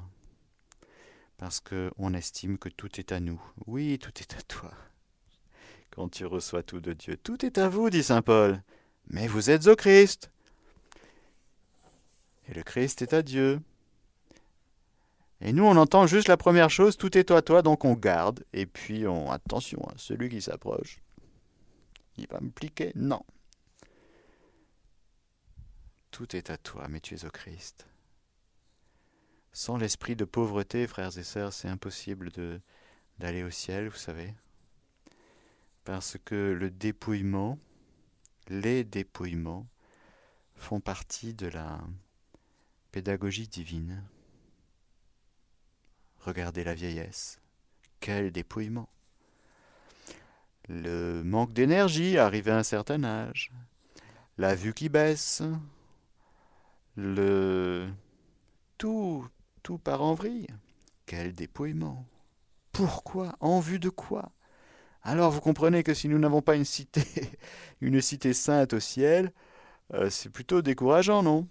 parce 1.38 1.60
qu'on 1.60 2.14
estime 2.14 2.58
que 2.58 2.70
tout 2.70 3.00
est 3.00 3.12
à 3.12 3.20
nous. 3.20 3.42
Oui, 3.66 3.98
tout 4.00 4.14
est 4.20 4.36
à 4.36 4.42
toi 4.44 4.72
quand 5.96 6.10
tu 6.10 6.26
reçois 6.26 6.64
tout 6.64 6.80
de 6.80 6.94
Dieu. 6.94 7.18
Tout 7.18 7.46
est 7.46 7.58
à 7.58 7.70
vous, 7.70 7.90
dit 7.90 8.04
Saint 8.04 8.24
Paul, 8.24 8.62
mais 9.08 9.28
vous 9.28 9.50
êtes 9.50 9.68
au 9.68 9.76
Christ. 9.76 10.32
Et 12.48 12.54
le 12.54 12.64
Christ 12.64 13.02
est 13.02 13.14
à 13.14 13.22
Dieu. 13.22 13.62
Et 15.40 15.54
nous, 15.54 15.66
on 15.66 15.76
entend 15.78 16.08
juste 16.08 16.28
la 16.28 16.38
première 16.38 16.70
chose, 16.70 16.98
tout 16.98 17.18
est 17.18 17.30
à 17.32 17.42
toi, 17.42 17.62
donc 17.62 17.86
on 17.86 17.94
garde. 17.94 18.44
Et 18.54 18.66
puis, 18.66 19.06
on 19.06 19.30
attention, 19.30 19.88
hein, 19.88 19.94
celui 19.98 20.30
qui 20.30 20.42
s'approche, 20.42 21.00
il 22.18 22.28
va 22.28 22.40
me 22.40 22.50
pliquer. 22.50 22.92
Non. 22.96 23.24
Tout 26.12 26.36
est 26.36 26.50
à 26.50 26.58
toi, 26.58 26.88
mais 26.90 27.02
tu 27.02 27.14
es 27.16 27.26
au 27.26 27.30
Christ. 27.30 27.88
Sans 29.54 29.78
l'esprit 29.78 30.16
de 30.16 30.26
pauvreté, 30.26 30.88
frères 30.88 31.18
et 31.18 31.24
sœurs, 31.24 31.54
c'est 31.54 31.70
impossible 31.70 32.32
d'aller 33.20 33.44
au 33.44 33.52
ciel, 33.52 33.88
vous 33.88 33.96
savez 33.96 34.34
parce 35.84 36.18
que 36.24 36.36
le 36.36 36.70
dépouillement, 36.70 37.60
les 38.48 38.84
dépouillements, 38.84 39.68
font 40.56 40.80
partie 40.80 41.34
de 41.34 41.48
la 41.48 41.82
pédagogie 42.92 43.48
divine. 43.48 44.04
Regardez 46.20 46.64
la 46.64 46.74
vieillesse, 46.74 47.42
quel 48.00 48.32
dépouillement. 48.32 48.88
Le 50.70 51.22
manque 51.24 51.52
d'énergie 51.52 52.18
arrivé 52.18 52.52
à 52.52 52.58
un 52.58 52.64
certain 52.64 53.04
âge, 53.04 53.52
la 54.38 54.56
vue 54.56 54.74
qui 54.74 54.88
baisse, 54.88 55.44
le 56.96 57.90
tout, 58.78 59.28
tout 59.64 59.78
part 59.78 60.02
en. 60.02 60.16
Quel 61.06 61.34
dépouillement. 61.34 62.06
Pourquoi 62.72 63.36
En 63.40 63.60
vue 63.60 63.80
de 63.80 63.90
quoi? 63.90 64.32
Alors 65.02 65.32
vous 65.32 65.42
comprenez 65.42 65.84
que 65.84 65.94
si 65.94 66.08
nous 66.08 66.20
n'avons 66.20 66.42
pas 66.42 66.56
une 66.56 66.66
cité, 66.66 67.04
une 67.82 68.02
cité 68.02 68.34
sainte 68.34 68.74
au 68.74 68.80
ciel, 68.80 69.34
euh, 69.94 70.10
c'est 70.10 70.30
plutôt 70.30 70.62
décourageant, 70.62 71.24
non? 71.24 71.48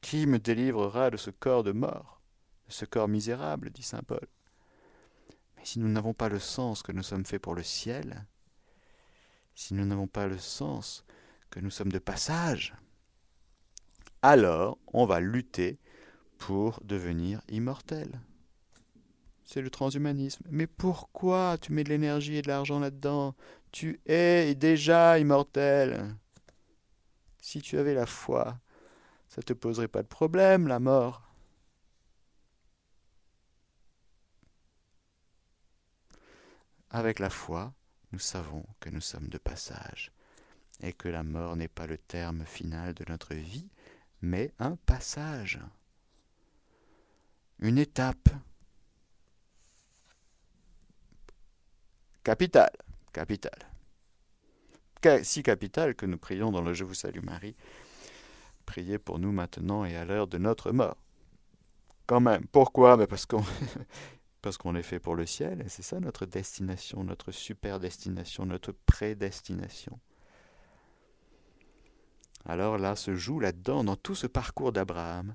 Qui 0.00 0.26
me 0.26 0.38
délivrera 0.38 1.10
de 1.10 1.16
ce 1.16 1.30
corps 1.30 1.62
de 1.62 1.72
mort, 1.72 2.20
de 2.66 2.72
ce 2.72 2.84
corps 2.84 3.08
misérable, 3.08 3.70
dit 3.70 3.82
saint 3.82 4.02
Paul. 4.02 4.26
Mais 5.56 5.64
si 5.64 5.78
nous 5.78 5.88
n'avons 5.88 6.12
pas 6.14 6.28
le 6.28 6.38
sens 6.38 6.82
que 6.82 6.92
nous 6.92 7.02
sommes 7.02 7.24
faits 7.24 7.40
pour 7.40 7.54
le 7.54 7.62
ciel, 7.62 8.26
si 9.54 9.74
nous 9.74 9.84
n'avons 9.84 10.08
pas 10.08 10.26
le 10.26 10.38
sens 10.38 11.04
que 11.50 11.60
nous 11.60 11.70
sommes 11.70 11.92
de 11.92 11.98
passage, 11.98 12.74
alors 14.22 14.78
on 14.92 15.04
va 15.04 15.20
lutter 15.20 15.78
pour 16.38 16.80
devenir 16.84 17.40
immortels 17.48 18.20
c'est 19.52 19.60
le 19.60 19.70
transhumanisme. 19.70 20.44
Mais 20.50 20.66
pourquoi 20.66 21.58
tu 21.60 21.72
mets 21.72 21.84
de 21.84 21.90
l'énergie 21.90 22.36
et 22.36 22.42
de 22.42 22.48
l'argent 22.48 22.80
là-dedans? 22.80 23.34
Tu 23.70 24.00
es 24.06 24.54
déjà 24.54 25.18
immortel. 25.18 26.16
Si 27.42 27.60
tu 27.60 27.76
avais 27.76 27.92
la 27.92 28.06
foi, 28.06 28.58
ça 29.28 29.42
te 29.42 29.52
poserait 29.52 29.88
pas 29.88 30.02
de 30.02 30.08
problème, 30.08 30.68
la 30.68 30.80
mort. 30.80 31.22
Avec 36.88 37.18
la 37.18 37.28
foi, 37.28 37.74
nous 38.12 38.18
savons 38.18 38.64
que 38.80 38.88
nous 38.88 39.00
sommes 39.02 39.28
de 39.28 39.38
passage 39.38 40.12
et 40.80 40.94
que 40.94 41.08
la 41.08 41.22
mort 41.22 41.56
n'est 41.56 41.68
pas 41.68 41.86
le 41.86 41.98
terme 41.98 42.46
final 42.46 42.94
de 42.94 43.04
notre 43.06 43.34
vie, 43.34 43.68
mais 44.22 44.52
un 44.58 44.76
passage, 44.76 45.60
une 47.58 47.78
étape. 47.78 48.28
Capital, 52.24 52.70
capital. 53.12 53.58
Si 55.24 55.42
capital 55.42 55.96
que 55.96 56.06
nous 56.06 56.18
prions 56.18 56.52
dans 56.52 56.62
le 56.62 56.72
Je 56.74 56.84
vous 56.84 56.94
salue 56.94 57.22
Marie. 57.22 57.56
Priez 58.66 58.98
pour 58.98 59.18
nous 59.18 59.32
maintenant 59.32 59.84
et 59.84 59.96
à 59.96 60.04
l'heure 60.04 60.28
de 60.28 60.38
notre 60.38 60.70
mort. 60.70 60.96
Quand 62.06 62.20
même. 62.20 62.46
Pourquoi? 62.46 62.96
Ben 62.96 63.08
Parce 63.08 63.26
qu'on 63.26 63.44
parce 64.42 64.58
qu'on 64.58 64.76
est 64.76 64.82
fait 64.82 65.00
pour 65.00 65.16
le 65.16 65.26
ciel, 65.26 65.62
et 65.62 65.68
c'est 65.68 65.82
ça 65.82 66.00
notre 66.00 66.26
destination, 66.26 67.04
notre 67.04 67.32
super 67.32 67.80
destination, 67.80 68.44
notre 68.44 68.72
prédestination. 68.72 69.98
Alors 72.44 72.78
là 72.78 72.96
se 72.96 73.14
joue 73.14 73.40
là-dedans, 73.40 73.84
dans 73.84 73.96
tout 73.96 74.14
ce 74.14 74.26
parcours 74.26 74.72
d'Abraham, 74.72 75.34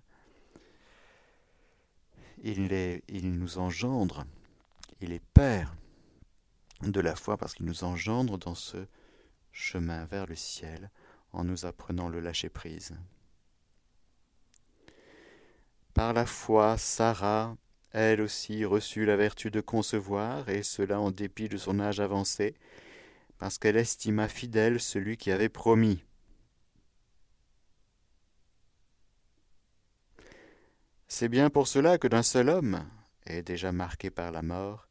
il, 2.44 3.00
nous 3.24 3.58
engendre, 3.58 4.26
il 5.02 5.12
est 5.12 5.24
Père, 5.34 5.76
de 6.82 7.00
la 7.00 7.16
foi 7.16 7.38
parce 7.38 7.54
qu'il 7.54 7.66
nous 7.66 7.84
engendre 7.84 8.38
dans 8.38 8.56
ce 8.56 8.86
chemin 9.52 10.06
vers 10.06 10.28
le 10.28 10.36
ciel 10.36 10.92
en 11.34 11.44
nous 11.44 11.66
apprenant 11.66 12.10
le 12.10 12.20
lâcher-prise. 12.20 12.96
Par 15.94 16.14
la 16.14 16.26
foi, 16.28 16.78
Sarah, 16.78 17.56
elle 17.92 18.22
aussi, 18.22 18.66
reçut 18.66 19.06
la 19.06 19.16
vertu 19.16 19.50
de 19.50 19.62
concevoir, 19.62 20.48
et 20.50 20.62
cela 20.62 21.00
en 21.00 21.10
dépit 21.10 21.50
de 21.50 21.58
son 21.58 21.80
âge 21.80 22.00
avancé, 22.00 22.56
parce 23.40 23.58
qu'elle 23.58 23.78
estima 23.78 24.28
fidèle 24.28 24.80
celui 24.80 25.18
qui 25.18 25.32
avait 25.32 25.50
promis. 25.50 26.04
C'est 31.08 31.30
bien 31.30 31.50
pour 31.50 31.68
cela 31.68 31.98
que 31.98 32.08
d'un 32.08 32.24
seul 32.24 32.50
homme, 32.50 32.86
et 33.26 33.42
déjà 33.42 33.72
marqué 33.72 34.10
par 34.10 34.32
la 34.32 34.42
mort, 34.42 34.88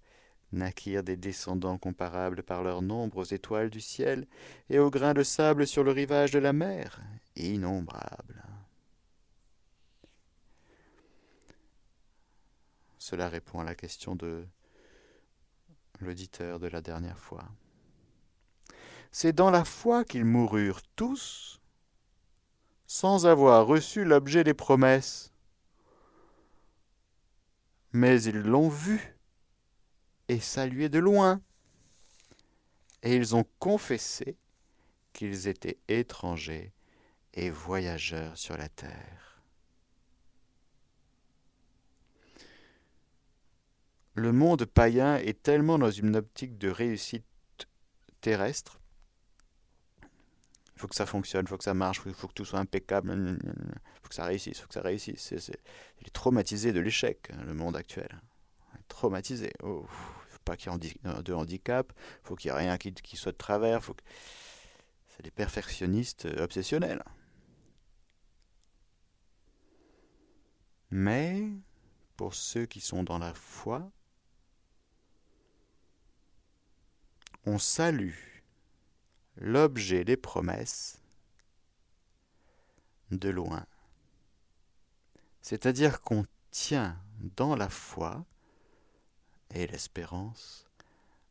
naquirent 0.53 1.03
des 1.03 1.17
descendants 1.17 1.79
comparables 1.79 2.43
par 2.43 2.63
leur 2.63 2.81
nombre 2.83 3.19
aux 3.19 3.25
étoiles 3.25 3.71
du 3.71 3.81
ciel 3.81 4.27
et 4.71 4.79
aux 4.79 4.91
grains 4.91 5.15
de 5.15 5.23
sable 5.23 5.67
sur 5.67 5.85
le 5.85 5.91
rivage 5.91 6.31
de 6.31 6.39
la 6.39 6.53
mer, 6.53 7.01
innombrables. 7.37 8.43
Cela 12.99 13.29
répond 13.29 13.61
à 13.61 13.65
la 13.65 13.75
question 13.75 14.17
de 14.17 14.47
l'auditeur 16.01 16.59
de 16.59 16.67
la 16.67 16.81
dernière 16.81 17.19
fois. 17.19 17.45
C'est 19.13 19.33
dans 19.33 19.51
la 19.51 19.65
foi 19.65 20.05
qu'ils 20.05 20.25
moururent 20.25 20.83
tous 20.97 21.61
sans 22.87 23.27
avoir 23.27 23.67
reçu 23.67 24.05
l'objet 24.05 24.45
des 24.45 24.55
promesses. 24.55 25.33
Mais 27.97 28.23
ils 28.25 28.43
l'ont 28.43 28.69
vu 28.69 29.17
et 30.29 30.39
salué 30.39 30.91
de 30.91 30.99
loin, 30.99 31.41
et 33.03 33.17
ils 33.17 33.35
ont 33.35 33.47
confessé 33.59 34.37
qu'ils 35.15 35.49
étaient 35.49 35.79
étrangers 35.89 36.75
et 37.33 37.49
voyageurs 37.49 38.37
sur 38.37 38.59
la 38.59 38.69
terre. 38.69 39.41
Le 44.13 44.31
monde 44.31 44.67
païen 44.67 45.17
est 45.17 45.43
tellement 45.43 45.79
dans 45.79 45.91
une 45.91 46.17
optique 46.17 46.59
de 46.59 46.69
réussite 46.69 47.25
terrestre. 48.21 48.79
Il 50.77 50.81
faut 50.81 50.89
que 50.89 50.95
ça 50.95 51.07
fonctionne, 51.07 51.47
il 51.47 51.49
faut 51.49 51.57
que 51.57 51.65
ça 51.65 51.73
marche, 51.73 52.03
il 52.05 52.13
faut 52.13 52.29
que 52.29 52.35
tout 52.35 52.45
soit 52.45 52.59
impeccable, 52.59 53.11
il 53.43 54.01
faut 54.03 54.09
que 54.09 54.15
ça 54.15 54.27
réussisse, 54.27 54.59
il 54.59 54.61
faut 54.61 54.69
que 54.69 54.75
ça 54.75 54.83
réussisse. 54.83 55.33
il 55.33 56.07
est 56.07 56.13
traumatisé 56.13 56.75
de 56.75 56.81
l'échec, 56.81 57.31
le 57.47 57.55
monde 57.55 57.77
actuel. 57.77 58.21
Traumatisé. 58.89 59.53
Oh, 59.63 59.87
il 59.87 60.27
ne 60.27 60.33
faut 60.33 60.39
pas 60.45 60.57
qu'il 60.57 60.71
y 60.71 60.87
ait 60.87 61.23
de 61.23 61.33
handicap, 61.33 61.93
il 61.97 62.27
faut 62.27 62.37
qu'il 62.37 62.51
n'y 62.51 62.57
ait 62.57 62.61
rien 62.61 62.77
qui, 62.77 63.17
soit 63.17 63.33
de 63.33 63.39
travers. 63.39 63.81
C'est 65.09 65.23
des 65.23 65.31
perfectionnistes 65.31 66.29
obsessionnels. 66.39 67.03
Mais 70.91 71.43
pour 72.19 72.35
ceux 72.35 72.67
qui 72.67 72.81
sont 72.81 73.03
dans 73.03 73.19
la 73.19 73.33
foi, 73.33 73.91
on 77.47 77.59
salue 77.59 78.36
l'objet 79.37 80.05
des 80.05 80.17
promesses 80.17 81.01
de 83.11 83.29
loin. 83.29 83.65
C'est-à-dire 85.43 86.01
qu'on 86.01 86.27
tient 86.51 86.99
dans 87.37 87.55
la 87.55 87.69
foi 87.69 88.25
et 89.55 89.67
l'espérance 89.67 90.67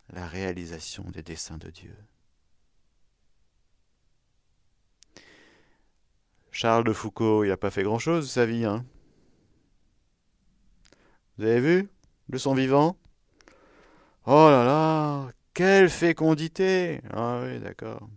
la 0.09 0.27
réalisation 0.27 1.03
des 1.11 1.23
desseins 1.23 1.57
de 1.57 1.69
Dieu. 1.69 1.95
Charles 6.51 6.85
de 6.85 6.93
Foucault, 6.93 7.43
il 7.43 7.49
n'a 7.49 7.57
pas 7.57 7.71
fait 7.71 7.83
grand-chose 7.83 8.31
sa 8.31 8.45
vie. 8.45 8.63
Hein 8.63 8.85
Vous 11.37 11.43
avez 11.43 11.59
vu? 11.59 11.89
De 12.29 12.37
son 12.37 12.53
vivant? 12.53 12.97
Oh 14.25 14.47
là 14.49 14.63
là 14.63 15.31
quelle 15.55 15.89
fécondité 15.89 17.01
Ah 17.11 17.41
oui, 17.43 17.59
d'accord. 17.59 18.07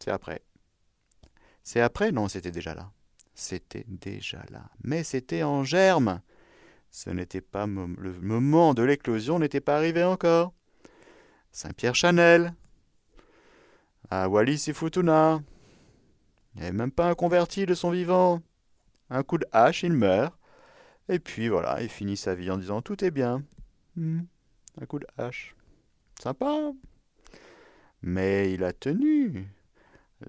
C'est 0.00 0.10
après. 0.10 0.42
C'est 1.62 1.80
après? 1.80 2.10
Non, 2.10 2.28
c'était 2.28 2.50
déjà 2.50 2.74
là. 2.74 2.90
C'était 3.34 3.84
déjà 3.86 4.42
là. 4.50 4.70
Mais 4.82 5.04
c'était 5.04 5.44
en 5.44 5.62
germe. 5.62 6.20
Ce 6.90 7.10
n'était 7.10 7.42
pas 7.42 7.66
le 7.66 8.20
moment 8.20 8.72
de 8.72 8.82
l'éclosion 8.82 9.38
n'était 9.38 9.60
pas 9.60 9.76
arrivé 9.76 10.02
encore. 10.02 10.54
Saint-Pierre 11.52 11.94
Chanel, 11.94 12.54
à 14.10 14.28
Wallis 14.28 14.64
et 14.68 14.72
Futuna. 14.72 15.42
Il 16.54 16.60
n'y 16.60 16.68
avait 16.68 16.76
même 16.76 16.90
pas 16.90 17.10
un 17.10 17.14
converti 17.14 17.66
de 17.66 17.74
son 17.74 17.90
vivant. 17.90 18.40
Un 19.10 19.22
coup 19.22 19.36
de 19.36 19.46
hache, 19.52 19.82
il 19.82 19.92
meurt. 19.92 20.34
Et 21.10 21.18
puis 21.18 21.48
voilà, 21.48 21.82
il 21.82 21.88
finit 21.90 22.16
sa 22.16 22.34
vie 22.34 22.50
en 22.50 22.56
disant 22.56 22.80
tout 22.80 23.04
est 23.04 23.10
bien. 23.10 23.42
Hmm, 23.96 24.22
un 24.80 24.86
coup 24.86 24.98
de 24.98 25.06
hache. 25.18 25.54
Sympa. 26.22 26.72
Mais 28.02 28.52
il 28.52 28.64
a 28.64 28.72
tenu. 28.72 29.48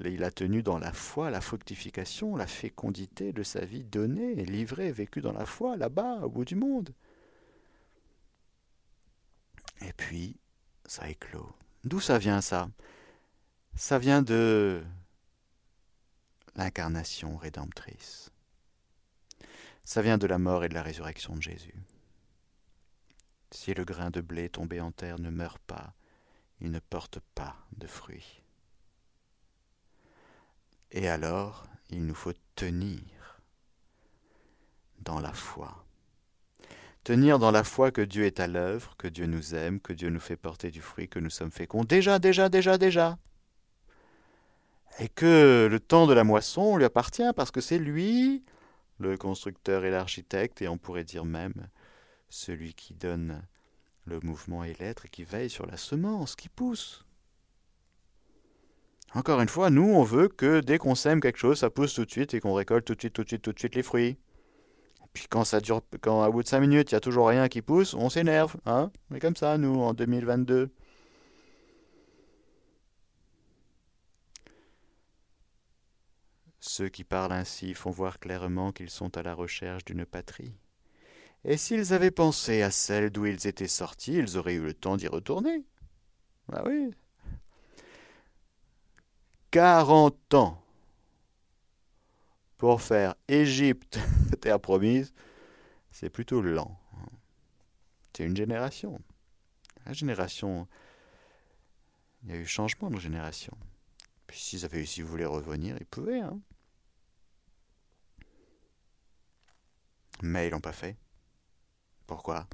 Il 0.06 0.24
a 0.24 0.30
tenu 0.30 0.62
dans 0.62 0.78
la 0.78 0.94
foi 0.94 1.32
la 1.32 1.42
fructification, 1.42 2.36
la 2.36 2.46
fécondité 2.46 3.34
de 3.34 3.42
sa 3.42 3.66
vie 3.66 3.84
donnée, 3.84 4.36
livrée, 4.36 4.92
vécue 4.92 5.22
dans 5.22 5.34
la 5.34 5.46
foi, 5.46 5.78
là-bas, 5.78 6.22
au 6.22 6.30
bout 6.30 6.46
du 6.46 6.56
monde. 6.56 6.94
Et 9.82 9.94
puis, 9.94 10.38
ça 10.86 11.10
éclot. 11.10 11.52
D'où 11.86 12.00
ça 12.00 12.20
vient 12.20 12.42
ça? 12.42 12.70
Ça 13.76 13.98
vient 13.98 14.22
de 14.22 14.84
l'incarnation 16.56 17.38
rédemptrice. 17.38 18.30
Ça 19.86 20.02
vient 20.02 20.18
de 20.18 20.28
la 20.28 20.38
mort 20.38 20.64
et 20.64 20.70
de 20.70 20.74
la 20.76 20.84
résurrection 20.84 21.36
de 21.36 21.42
Jésus. 21.42 21.74
Si 23.52 23.74
le 23.74 23.84
grain 23.84 24.12
de 24.12 24.22
blé 24.22 24.50
tombé 24.50 24.80
en 24.80 24.92
terre 24.92 25.20
ne 25.20 25.30
meurt 25.30 25.62
pas, 25.66 25.94
il 26.62 26.72
ne 26.72 26.80
porte 26.80 27.20
pas 27.36 27.56
de 27.78 27.88
fruits. 27.88 28.42
Et 30.92 31.08
alors, 31.08 31.66
il 31.90 32.06
nous 32.06 32.16
faut 32.16 32.34
tenir 32.56 33.42
dans 35.00 35.20
la 35.20 35.34
foi. 35.34 35.86
Tenir 37.04 37.40
dans 37.40 37.52
la 37.52 37.64
foi 37.64 37.92
que 37.92 38.02
Dieu 38.02 38.26
est 38.26 38.40
à 38.40 38.48
l'œuvre, 38.48 38.96
que 38.98 39.08
Dieu 39.08 39.26
nous 39.26 39.56
aime, 39.56 39.80
que 39.80 39.94
Dieu 39.94 40.10
nous 40.10 40.20
fait 40.20 40.36
porter 40.36 40.70
du 40.70 40.82
fruit, 40.82 41.08
que 41.08 41.20
nous 41.20 41.30
sommes 41.30 41.52
féconds. 41.52 41.84
Déjà, 41.84 42.20
déjà, 42.20 42.50
déjà, 42.50 42.78
déjà. 42.78 43.18
Et 45.00 45.08
que 45.08 45.68
le 45.72 45.80
temps 45.80 46.08
de 46.08 46.14
la 46.14 46.24
moisson 46.24 46.76
lui 46.76 46.86
appartient 46.86 47.32
parce 47.36 47.52
que 47.52 47.62
c'est 47.62 47.80
lui, 47.80 48.44
le 49.00 49.18
constructeur 49.18 49.86
et 49.86 49.92
l'architecte, 49.92 50.62
et 50.62 50.68
on 50.68 50.78
pourrait 50.78 51.06
dire 51.06 51.24
même 51.24 51.70
celui 52.30 52.74
qui 52.74 52.94
donne 52.94 53.42
le 54.06 54.20
mouvement 54.22 54.64
et 54.64 54.74
l'être 54.80 55.06
et 55.06 55.10
qui 55.10 55.24
veille 55.24 55.50
sur 55.50 55.66
la 55.66 55.78
semence 55.78 56.36
qui 56.36 56.50
pousse. 56.50 57.06
Encore 59.16 59.42
une 59.42 59.50
fois, 59.50 59.70
nous, 59.70 59.88
on 59.88 60.04
veut 60.04 60.28
que 60.28 60.60
dès 60.60 60.78
qu'on 60.78 60.94
sème 60.96 61.20
quelque 61.20 61.40
chose, 61.40 61.60
ça 61.60 61.70
pousse 61.70 61.96
tout 61.96 62.06
de 62.06 62.12
suite 62.12 62.34
et 62.34 62.40
qu'on 62.40 62.54
récolte 62.54 62.86
tout 62.86 62.96
de 62.96 63.02
suite, 63.02 63.14
tout 63.14 63.24
de 63.24 63.30
suite, 63.30 63.42
tout 63.42 63.54
de 63.54 63.60
suite 63.60 63.76
les 63.76 63.84
fruits. 63.84 64.18
puis 65.14 65.26
quand 65.30 65.44
ça 65.44 65.60
dure, 65.60 65.82
quand 66.02 66.22
à 66.22 66.30
bout 66.30 66.44
de 66.44 66.48
cinq 66.48 66.60
minutes, 66.62 66.92
il 66.92 66.96
n'y 66.96 66.98
a 66.98 67.02
toujours 67.02 67.28
rien 67.28 67.48
qui 67.48 67.62
pousse, 67.62 67.96
on 67.96 68.10
s'énerve, 68.10 68.56
hein 68.66 68.92
Mais 69.10 69.20
comme 69.20 69.36
ça, 69.36 69.58
nous, 69.58 69.82
en 69.82 69.94
2022. 69.94 70.70
Ceux 76.60 76.90
qui 76.90 77.04
parlent 77.04 77.32
ainsi 77.32 77.74
font 77.74 77.90
voir 77.90 78.20
clairement 78.20 78.72
qu'ils 78.72 78.92
sont 78.92 79.18
à 79.18 79.24
la 79.24 79.34
recherche 79.34 79.86
d'une 79.86 80.06
patrie. 80.06 80.54
Et 81.46 81.58
s'ils 81.58 81.94
avaient 81.94 82.12
pensé 82.12 82.62
à 82.62 82.72
celle 82.72 83.10
d'où 83.10 83.26
ils 83.26 83.48
étaient 83.48 83.68
sortis, 83.68 84.14
ils 84.14 84.38
auraient 84.38 84.56
eu 84.56 84.62
le 84.62 84.74
temps 84.74 84.98
d'y 84.98 85.08
retourner. 85.08 85.64
Ah 86.52 86.64
oui. 86.66 86.92
Quarante 89.52 90.34
ans 90.34 90.62
pour 92.58 92.82
faire 92.82 93.16
Égypte, 93.28 94.00
terre 94.42 94.60
promise, 94.60 95.14
c'est 95.92 96.10
plutôt 96.10 96.42
lent. 96.42 96.78
C'est 98.14 98.26
une 98.26 98.36
génération. 98.36 99.00
La 99.86 99.94
génération. 99.94 100.68
Il 102.24 102.32
y 102.32 102.34
a 102.34 102.36
eu 102.36 102.46
changement 102.46 102.90
de 102.92 103.00
génération. 103.00 103.58
Puis 104.28 104.38
s'ils 104.38 104.66
avaient, 104.66 104.86
si 104.86 105.02
vous 105.02 105.08
voulez 105.08 105.26
revenir, 105.26 105.78
ils 105.80 105.86
pouvaient. 105.86 106.20
Hein. 106.20 106.38
Mais 110.22 110.48
ils 110.48 110.52
l'ont 110.52 110.60
pas 110.60 110.74
fait. 110.74 110.98
Pourquoi? 112.10 112.48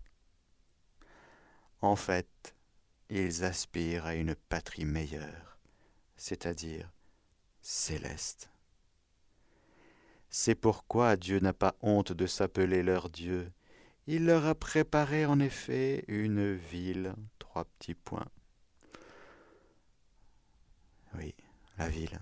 En 1.79 1.95
fait, 1.95 2.53
ils 3.09 3.45
aspirent 3.45 4.05
à 4.05 4.13
une 4.13 4.35
patrie 4.35 4.83
meilleure, 4.83 5.57
c'est-à-dire 6.17 6.91
céleste. 7.61 8.49
C'est 10.29 10.55
pourquoi 10.55 11.15
Dieu 11.15 11.39
n'a 11.39 11.53
pas 11.53 11.73
honte 11.81 12.11
de 12.11 12.27
s'appeler 12.27 12.83
leur 12.83 13.09
Dieu. 13.09 13.49
Il 14.07 14.25
leur 14.25 14.45
a 14.45 14.55
préparé 14.55 15.25
en 15.25 15.39
effet 15.39 16.03
une 16.09 16.53
ville. 16.53 17.15
Trois 17.39 17.63
petits 17.63 17.95
points. 17.95 18.27
Oui, 21.13 21.33
la 21.77 21.87
ville. 21.87 22.19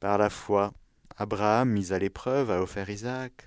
Par 0.00 0.18
la 0.18 0.28
foi, 0.28 0.74
Abraham, 1.20 1.68
mis 1.68 1.92
à 1.92 1.98
l'épreuve, 1.98 2.50
a 2.50 2.62
offert 2.62 2.88
Isaac, 2.88 3.46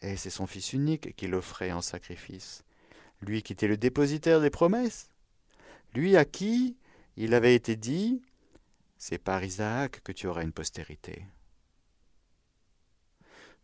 et 0.00 0.16
c'est 0.16 0.30
son 0.30 0.48
fils 0.48 0.72
unique 0.72 1.14
qu'il 1.14 1.32
offrait 1.32 1.70
en 1.70 1.80
sacrifice. 1.80 2.64
lui 3.20 3.44
qui 3.44 3.52
était 3.52 3.68
le 3.68 3.76
dépositaire 3.76 4.40
des 4.40 4.50
promesses, 4.50 5.08
lui 5.94 6.16
à 6.16 6.24
qui 6.24 6.76
il 7.16 7.34
avait 7.34 7.54
été 7.54 7.76
dit 7.76 8.20
C'est 8.98 9.18
par 9.18 9.44
Isaac 9.44 10.00
que 10.02 10.10
tu 10.10 10.26
auras 10.26 10.42
une 10.42 10.50
postérité. 10.50 11.24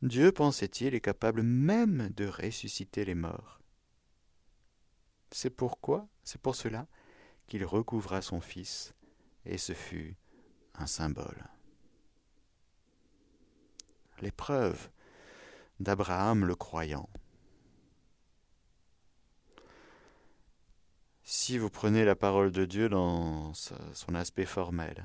Dieu, 0.01 0.31
pensait-il, 0.31 0.95
est 0.95 1.01
capable 1.01 1.43
même 1.43 2.11
de 2.11 2.29
ressusciter 2.29 3.05
les 3.05 3.17
morts. 3.17 3.59
C'est 5.33 5.51
pourquoi, 5.51 6.07
c'est 6.23 6.41
pour 6.41 6.55
cela 6.55 6.87
qu'il 7.49 7.65
recouvra 7.65 8.23
son 8.23 8.41
fils, 8.41 8.95
et 9.45 9.59
ce 9.59 9.73
fut 9.73 10.15
un 10.77 10.87
symbole. 10.87 11.58
L'épreuve 14.21 14.91
d'Abraham 15.81 16.45
le 16.45 16.55
croyant. 16.55 17.09
Si 21.23 21.59
vous 21.59 21.71
prenez 21.71 22.05
la 22.05 22.17
parole 22.17 22.51
de 22.53 22.65
Dieu 22.65 22.89
dans 22.89 23.53
son 23.55 24.15
aspect 24.15 24.47
formel, 24.47 25.05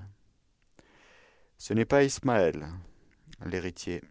ce 1.57 1.73
n'est 1.73 1.85
pas 1.85 2.03
Ismaël, 2.03 2.67
l'héritier. 3.45 4.01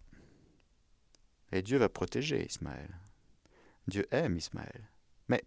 Et 1.52 1.62
Dieu 1.62 1.78
va 1.78 1.88
protéger 1.88 2.46
Ismaël. 2.46 2.90
Dieu 3.88 4.06
aime 4.10 4.36
Ismaël. 4.36 4.88
Mais 5.28 5.42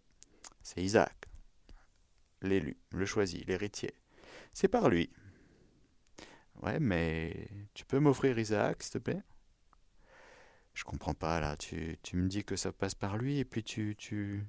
c'est 0.61 0.81
Isaac, 0.81 1.27
l'élu, 2.41 2.77
le 2.91 3.05
choisi, 3.05 3.43
l'héritier. 3.45 3.93
C'est 4.53 4.67
par 4.67 4.89
lui. 4.89 5.09
Ouais, 6.61 6.79
mais 6.79 7.47
tu 7.73 7.85
peux 7.85 7.99
m'offrir 7.99 8.37
Isaac, 8.39 8.83
s'il 8.83 8.93
te 8.93 8.97
plaît? 8.97 9.23
Je 10.75 10.83
comprends 10.83 11.15
pas 11.15 11.39
là. 11.39 11.57
Tu, 11.57 11.97
tu 12.03 12.15
me 12.17 12.27
dis 12.27 12.43
que 12.43 12.55
ça 12.55 12.71
passe 12.71 12.93
par 12.93 13.17
lui 13.17 13.39
et 13.39 13.45
puis 13.45 13.63
tu, 13.63 13.95
tu, 13.97 14.45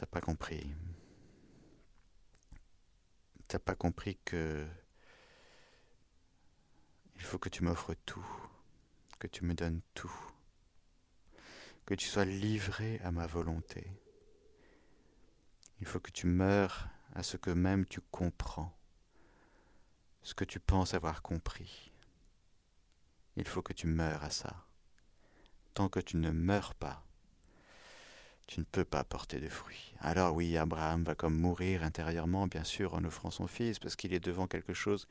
T'as 0.00 0.06
pas 0.06 0.22
compris. 0.22 0.66
T'as 3.48 3.58
pas 3.58 3.74
compris 3.74 4.18
que 4.24 4.66
il 7.16 7.20
faut 7.22 7.38
que 7.38 7.50
tu 7.50 7.62
m'offres 7.62 7.92
tout, 8.06 8.26
que 9.18 9.26
tu 9.26 9.44
me 9.44 9.52
donnes 9.52 9.82
tout, 9.92 10.14
que 11.84 11.92
tu 11.92 12.06
sois 12.06 12.24
livré 12.24 12.98
à 13.04 13.10
ma 13.10 13.26
volonté. 13.26 13.92
Il 15.80 15.86
faut 15.86 16.00
que 16.00 16.10
tu 16.10 16.26
meurs 16.26 16.88
à 17.14 17.22
ce 17.22 17.36
que 17.36 17.50
même 17.50 17.84
tu 17.84 18.00
comprends, 18.00 18.74
ce 20.22 20.32
que 20.32 20.44
tu 20.44 20.60
penses 20.60 20.94
avoir 20.94 21.20
compris. 21.20 21.89
Il 23.36 23.46
faut 23.46 23.62
que 23.62 23.72
tu 23.72 23.86
meurs 23.86 24.24
à 24.24 24.30
ça. 24.30 24.54
Tant 25.74 25.88
que 25.88 26.00
tu 26.00 26.16
ne 26.16 26.30
meurs 26.30 26.74
pas, 26.74 27.04
tu 28.46 28.58
ne 28.58 28.64
peux 28.64 28.84
pas 28.84 29.04
porter 29.04 29.38
de 29.38 29.48
fruits. 29.48 29.94
Alors 30.00 30.34
oui, 30.34 30.56
Abraham 30.56 31.04
va 31.04 31.14
comme 31.14 31.38
mourir 31.38 31.84
intérieurement, 31.84 32.48
bien 32.48 32.64
sûr, 32.64 32.94
en 32.94 33.04
offrant 33.04 33.30
son 33.30 33.46
fils, 33.46 33.78
parce 33.78 33.94
qu'il 33.94 34.12
est 34.12 34.24
devant 34.24 34.48
quelque 34.48 34.74
chose 34.74 35.06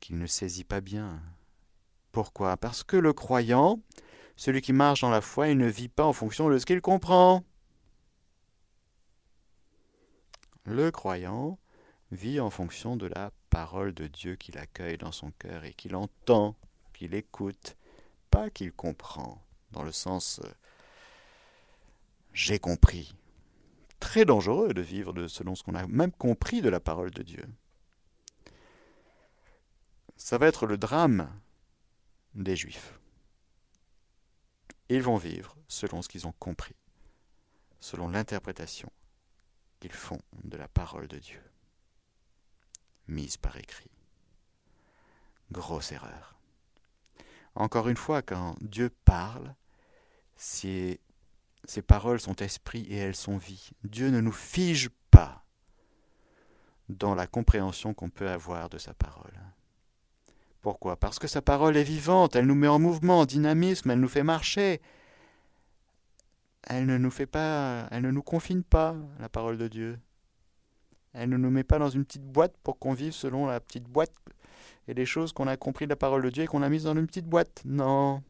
qu'il 0.00 0.18
ne 0.18 0.26
saisit 0.26 0.64
pas 0.64 0.82
bien. 0.82 1.22
Pourquoi? 2.10 2.58
Parce 2.58 2.84
que 2.84 2.98
le 2.98 3.14
croyant, 3.14 3.80
celui 4.36 4.60
qui 4.60 4.74
marche 4.74 5.00
dans 5.00 5.10
la 5.10 5.22
foi, 5.22 5.48
il 5.48 5.56
ne 5.56 5.66
vit 5.66 5.88
pas 5.88 6.04
en 6.04 6.12
fonction 6.12 6.50
de 6.50 6.58
ce 6.58 6.66
qu'il 6.66 6.82
comprend. 6.82 7.42
Le 10.64 10.90
croyant 10.90 11.58
vit 12.10 12.38
en 12.38 12.50
fonction 12.50 12.96
de 12.96 13.06
la 13.06 13.32
parole 13.48 13.94
de 13.94 14.06
Dieu 14.06 14.36
qu'il 14.36 14.58
accueille 14.58 14.98
dans 14.98 15.12
son 15.12 15.30
cœur 15.38 15.64
et 15.64 15.72
qu'il 15.72 15.96
entend, 15.96 16.54
qu'il 17.02 17.16
écoute, 17.16 17.76
pas 18.30 18.48
qu'il 18.48 18.72
comprend, 18.72 19.44
dans 19.72 19.82
le 19.82 19.90
sens 19.90 20.40
euh, 20.44 20.48
j'ai 22.32 22.60
compris. 22.60 23.12
Très 23.98 24.24
dangereux 24.24 24.72
de 24.72 24.82
vivre 24.82 25.26
selon 25.26 25.56
ce 25.56 25.64
qu'on 25.64 25.74
a 25.74 25.84
même 25.88 26.12
compris 26.12 26.62
de 26.62 26.68
la 26.68 26.78
parole 26.78 27.10
de 27.10 27.24
Dieu. 27.24 27.44
Ça 30.16 30.38
va 30.38 30.46
être 30.46 30.64
le 30.64 30.78
drame 30.78 31.28
des 32.34 32.54
Juifs. 32.54 33.00
Ils 34.88 35.02
vont 35.02 35.16
vivre 35.16 35.56
selon 35.66 36.02
ce 36.02 36.08
qu'ils 36.08 36.28
ont 36.28 36.34
compris, 36.38 36.76
selon 37.80 38.06
l'interprétation 38.06 38.92
qu'ils 39.80 39.90
font 39.90 40.20
de 40.44 40.56
la 40.56 40.68
parole 40.68 41.08
de 41.08 41.18
Dieu, 41.18 41.42
mise 43.08 43.36
par 43.38 43.56
écrit. 43.56 43.90
Grosse 45.50 45.90
erreur. 45.90 46.31
Encore 47.54 47.88
une 47.88 47.96
fois, 47.96 48.22
quand 48.22 48.56
Dieu 48.60 48.90
parle, 49.04 49.54
ces 50.36 50.98
paroles 51.86 52.20
sont 52.20 52.36
esprit 52.36 52.82
et 52.88 52.96
elles 52.96 53.16
sont 53.16 53.36
vie. 53.36 53.70
Dieu 53.84 54.10
ne 54.10 54.20
nous 54.20 54.32
fige 54.32 54.90
pas 55.10 55.44
dans 56.88 57.14
la 57.14 57.26
compréhension 57.26 57.94
qu'on 57.94 58.10
peut 58.10 58.28
avoir 58.28 58.68
de 58.68 58.78
sa 58.78 58.94
parole. 58.94 59.32
Pourquoi? 60.60 60.96
Parce 60.96 61.18
que 61.18 61.26
sa 61.26 61.42
parole 61.42 61.76
est 61.76 61.82
vivante, 61.82 62.36
elle 62.36 62.46
nous 62.46 62.54
met 62.54 62.68
en 62.68 62.78
mouvement, 62.78 63.20
en 63.20 63.26
dynamisme, 63.26 63.90
elle 63.90 64.00
nous 64.00 64.08
fait 64.08 64.22
marcher. 64.22 64.80
Elle 66.62 66.86
ne 66.86 66.96
nous 66.96 67.10
fait 67.10 67.26
pas, 67.26 67.88
elle 67.90 68.02
ne 68.02 68.10
nous 68.12 68.22
confine 68.22 68.62
pas, 68.62 68.94
la 69.18 69.28
parole 69.28 69.58
de 69.58 69.66
Dieu. 69.68 69.98
Elle 71.12 71.28
ne 71.28 71.36
nous 71.36 71.50
met 71.50 71.64
pas 71.64 71.78
dans 71.78 71.90
une 71.90 72.04
petite 72.04 72.24
boîte 72.24 72.56
pour 72.62 72.78
qu'on 72.78 72.94
vive 72.94 73.12
selon 73.12 73.46
la 73.46 73.60
petite 73.60 73.84
boîte 73.84 74.14
et 74.88 74.94
les 74.94 75.06
choses 75.06 75.32
qu'on 75.32 75.46
a 75.46 75.56
compris 75.56 75.86
de 75.86 75.90
la 75.90 75.96
parole 75.96 76.22
de 76.22 76.30
Dieu 76.30 76.44
et 76.44 76.46
qu'on 76.46 76.62
a 76.62 76.68
mises 76.68 76.84
dans 76.84 76.96
une 76.96 77.06
petite 77.06 77.26
boîte. 77.26 77.62
Non. 77.64 78.22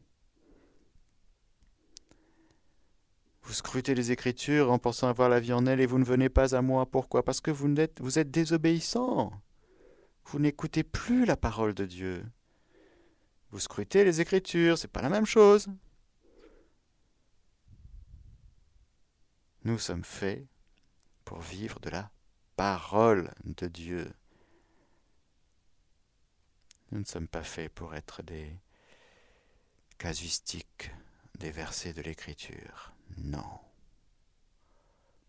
Vous 3.43 3.53
scrutez 3.53 3.93
les 3.95 4.11
Écritures 4.11 4.71
en 4.71 4.79
pensant 4.79 5.07
avoir 5.07 5.29
la 5.29 5.39
vie 5.39 5.53
en 5.53 5.65
elles 5.65 5.81
et 5.81 5.85
vous 5.85 5.99
ne 5.99 6.05
venez 6.05 6.29
pas 6.29 6.55
à 6.55 6.61
moi. 6.61 6.85
Pourquoi? 6.85 7.23
Parce 7.23 7.41
que 7.41 7.51
vous 7.51 7.73
êtes, 7.75 7.99
vous 8.01 8.19
êtes 8.19 8.31
désobéissant. 8.31 9.31
Vous 10.25 10.39
n'écoutez 10.39 10.83
plus 10.83 11.25
la 11.25 11.35
parole 11.35 11.73
de 11.73 11.85
Dieu. 11.85 12.25
Vous 13.51 13.59
scrutez 13.59 14.03
les 14.03 14.21
Écritures, 14.21 14.77
c'est 14.77 14.87
pas 14.87 15.01
la 15.01 15.09
même 15.09 15.25
chose. 15.25 15.67
Nous 19.65 19.77
sommes 19.77 20.03
faits 20.03 20.45
pour 21.23 21.39
vivre 21.39 21.79
de 21.79 21.89
la 21.89 22.09
parole 22.55 23.33
de 23.45 23.67
Dieu. 23.67 24.11
Nous 26.91 26.99
ne 26.99 27.05
sommes 27.05 27.27
pas 27.27 27.43
faits 27.43 27.73
pour 27.73 27.95
être 27.95 28.21
des 28.21 28.55
casuistiques 29.97 30.91
des 31.39 31.51
versets 31.51 31.93
de 31.93 32.01
l'Écriture. 32.01 32.93
Non. 33.17 33.59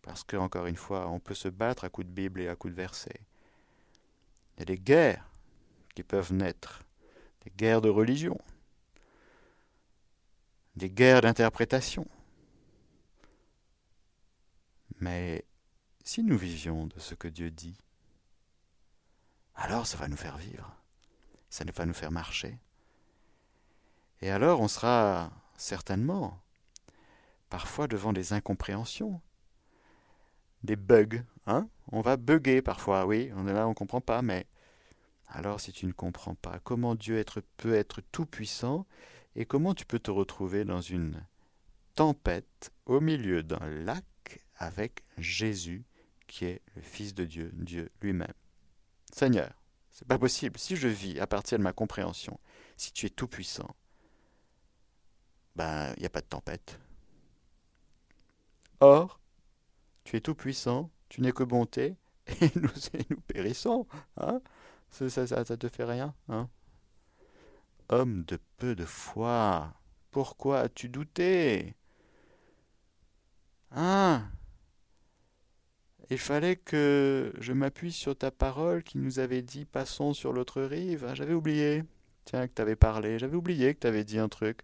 Parce 0.01 0.23
que, 0.23 0.37
encore 0.37 0.67
une 0.67 0.75
fois, 0.75 1.09
on 1.09 1.19
peut 1.19 1.33
se 1.33 1.47
battre 1.47 1.83
à 1.83 1.89
coups 1.89 2.07
de 2.07 2.13
Bible 2.13 2.41
et 2.41 2.47
à 2.47 2.55
coups 2.55 2.73
de 2.73 2.77
versets. 2.77 3.21
Il 4.55 4.59
y 4.59 4.61
a 4.61 4.65
des 4.65 4.77
guerres 4.77 5.27
qui 5.95 6.03
peuvent 6.03 6.33
naître, 6.33 6.83
des 7.43 7.51
guerres 7.51 7.81
de 7.81 7.89
religion, 7.89 8.39
des 10.75 10.89
guerres 10.89 11.21
d'interprétation. 11.21 12.05
Mais 14.99 15.43
si 16.05 16.21
nous 16.21 16.37
vivions 16.37 16.85
de 16.85 16.99
ce 16.99 17.15
que 17.15 17.27
Dieu 17.27 17.49
dit, 17.49 17.75
alors 19.55 19.87
ça 19.87 19.97
va 19.97 20.07
nous 20.07 20.15
faire 20.15 20.37
vivre, 20.37 20.71
ça 21.49 21.65
va 21.65 21.85
nous 21.85 21.95
faire 21.95 22.11
marcher. 22.11 22.59
Et 24.21 24.29
alors 24.29 24.61
on 24.61 24.67
sera 24.67 25.31
certainement 25.57 26.39
parfois 27.49 27.87
devant 27.87 28.13
des 28.13 28.33
incompréhensions, 28.33 29.19
des 30.63 30.75
bugs. 30.75 31.23
Hein 31.47 31.67
on 31.91 32.01
va 32.01 32.17
bugger 32.17 32.61
parfois, 32.61 33.07
oui, 33.07 33.31
on 33.35 33.47
est 33.47 33.53
là, 33.53 33.65
on 33.65 33.69
ne 33.69 33.75
comprend 33.75 34.01
pas, 34.01 34.21
mais 34.21 34.45
alors 35.27 35.59
si 35.59 35.71
tu 35.73 35.87
ne 35.87 35.91
comprends 35.91 36.35
pas 36.35 36.59
comment 36.59 36.93
Dieu 36.93 37.23
peut 37.57 37.73
être 37.73 38.01
tout-puissant 38.11 38.85
et 39.35 39.45
comment 39.45 39.73
tu 39.73 39.85
peux 39.85 39.99
te 39.99 40.11
retrouver 40.11 40.65
dans 40.65 40.81
une 40.81 41.25
tempête 41.95 42.71
au 42.85 43.01
milieu 43.01 43.41
d'un 43.41 43.65
lac 43.65 44.05
avec 44.57 45.03
Jésus 45.17 45.83
qui 46.27 46.45
est 46.45 46.61
le 46.75 46.81
Fils 46.81 47.13
de 47.13 47.25
Dieu, 47.25 47.51
Dieu 47.53 47.91
lui-même. 48.01 48.33
Seigneur, 49.13 49.51
c'est 49.91 50.07
pas 50.07 50.19
possible. 50.19 50.59
Si 50.59 50.75
je 50.75 50.87
vis 50.87 51.19
à 51.19 51.27
partir 51.27 51.57
de 51.57 51.63
ma 51.63 51.73
compréhension, 51.73 52.39
si 52.77 52.91
tu 52.91 53.05
es 53.05 53.09
tout-puissant, 53.09 53.75
ben, 55.55 55.93
il 55.97 56.01
n'y 56.01 56.05
a 56.05 56.09
pas 56.09 56.21
de 56.21 56.25
tempête. 56.25 56.79
Or, 58.81 59.19
tu 60.03 60.17
es 60.17 60.21
tout 60.21 60.35
puissant, 60.35 60.91
tu 61.09 61.21
n'es 61.21 61.31
que 61.31 61.43
bonté, 61.43 61.95
et 62.27 62.51
nous, 62.55 62.69
nous 63.09 63.21
périssons. 63.21 63.87
Hein 64.17 64.41
ça, 64.89 65.09
ça, 65.09 65.27
ça, 65.27 65.57
te 65.57 65.67
fait 65.69 65.83
rien. 65.83 66.13
Hein 66.29 66.49
Homme 67.89 68.23
de 68.23 68.39
peu 68.57 68.75
de 68.75 68.85
foi, 68.85 69.73
pourquoi 70.11 70.61
as-tu 70.61 70.89
douté 70.89 71.75
Hein? 73.71 74.29
Il 76.11 76.19
fallait 76.19 76.55
que 76.55 77.33
je 77.39 77.53
m'appuie 77.53 77.91
sur 77.91 78.15
ta 78.15 78.29
parole 78.29 78.83
qui 78.83 78.97
nous 78.99 79.19
avait 79.19 79.41
dit 79.41 79.65
passons 79.65 80.13
sur 80.13 80.33
l'autre 80.33 80.61
rive. 80.61 81.05
Ah, 81.09 81.15
j'avais 81.15 81.33
oublié. 81.33 81.83
Tiens, 82.25 82.47
que 82.47 82.53
tu 82.53 82.61
avais 82.61 82.75
parlé. 82.75 83.17
J'avais 83.17 83.35
oublié 83.35 83.73
que 83.73 83.79
tu 83.79 83.87
avais 83.87 84.03
dit 84.03 84.19
un 84.19 84.29
truc. 84.29 84.61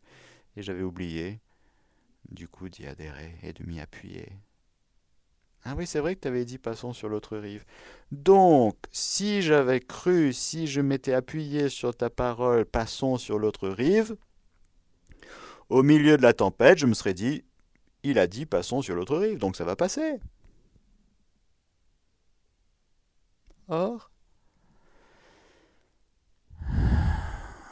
Et 0.56 0.62
j'avais 0.62 0.84
oublié 0.84 1.39
du 2.30 2.47
coup 2.47 2.69
d'y 2.69 2.86
adhérer 2.86 3.36
et 3.41 3.54
de 3.54 3.63
m'y 3.63 3.80
appuyer. 3.80 4.30
Ah 5.63 5.75
oui, 5.77 5.86
c'est 5.86 5.99
vrai 5.99 6.15
que 6.15 6.21
tu 6.21 6.27
avais 6.27 6.45
dit 6.45 6.58
passons 6.58 6.93
sur 6.93 7.08
l'autre 7.08 7.38
rive. 7.38 7.65
Donc, 8.12 8.75
si 8.91 9.41
j'avais 9.41 9.80
cru, 9.80 10.34
si 10.34 10.65
je 10.65 10.82
m'étais 10.82 11.13
appuyé 11.13 11.69
sur 11.69 11.95
ta 11.95 12.10
parole, 12.10 12.65
passons 12.65 13.17
sur 13.17 13.38
l'autre 13.38 13.69
rive, 13.69 14.15
au 15.69 15.84
milieu 15.84 16.17
de 16.17 16.23
la 16.23 16.34
tempête, 16.34 16.80
je 16.80 16.88
me 16.88 16.93
serais 16.93 17.13
dit, 17.13 17.43
il 18.04 18.17
a 18.17 18.25
dit 18.25 18.47
passons 18.47 18.82
sur 18.82 18.95
l'autre 18.95 19.17
rive, 19.17 19.38
donc 19.38 19.56
ça 19.56 19.63
va 19.63 19.75
passer. 19.75 20.19
Or, 23.71 24.12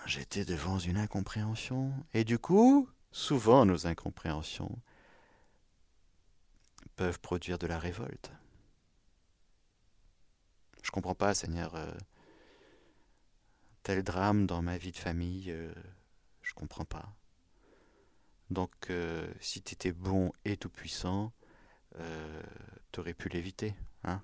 j'étais 0.05 0.45
devant 0.45 0.79
une 0.79 0.95
incompréhension, 0.95 1.91
et 2.13 2.23
du 2.23 2.39
coup, 2.39 2.89
souvent 3.11 3.65
nos 3.65 3.85
incompréhensions 3.85 4.79
peuvent 6.95 7.19
produire 7.19 7.57
de 7.59 7.67
la 7.67 7.77
révolte. 7.77 8.31
Je 10.83 10.91
comprends 10.91 11.15
pas, 11.15 11.33
Seigneur, 11.33 11.75
euh, 11.75 11.91
tel 13.83 14.01
drame 14.01 14.47
dans 14.47 14.61
ma 14.61 14.77
vie 14.77 14.93
de 14.93 14.97
famille, 14.97 15.47
je 15.47 15.51
euh, 15.51 15.73
je 16.43 16.53
comprends 16.53 16.85
pas. 16.85 17.13
Donc, 18.49 18.89
euh, 18.89 19.29
si 19.41 19.61
tu 19.61 19.73
étais 19.73 19.91
bon 19.91 20.31
et 20.45 20.55
tout-puissant, 20.55 21.33
tu 22.93 22.99
aurais 23.01 23.13
pu 23.13 23.27
l'éviter, 23.27 23.75
hein 24.05 24.23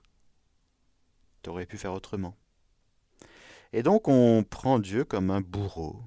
Tu 1.46 1.52
aurais 1.52 1.68
pu 1.68 1.78
faire 1.78 1.94
autrement. 1.94 2.36
Et 3.72 3.84
donc, 3.84 4.08
on 4.08 4.44
prend 4.44 4.80
Dieu 4.80 5.06
comme 5.06 5.30
un 5.30 5.42
bourreau, 5.42 6.02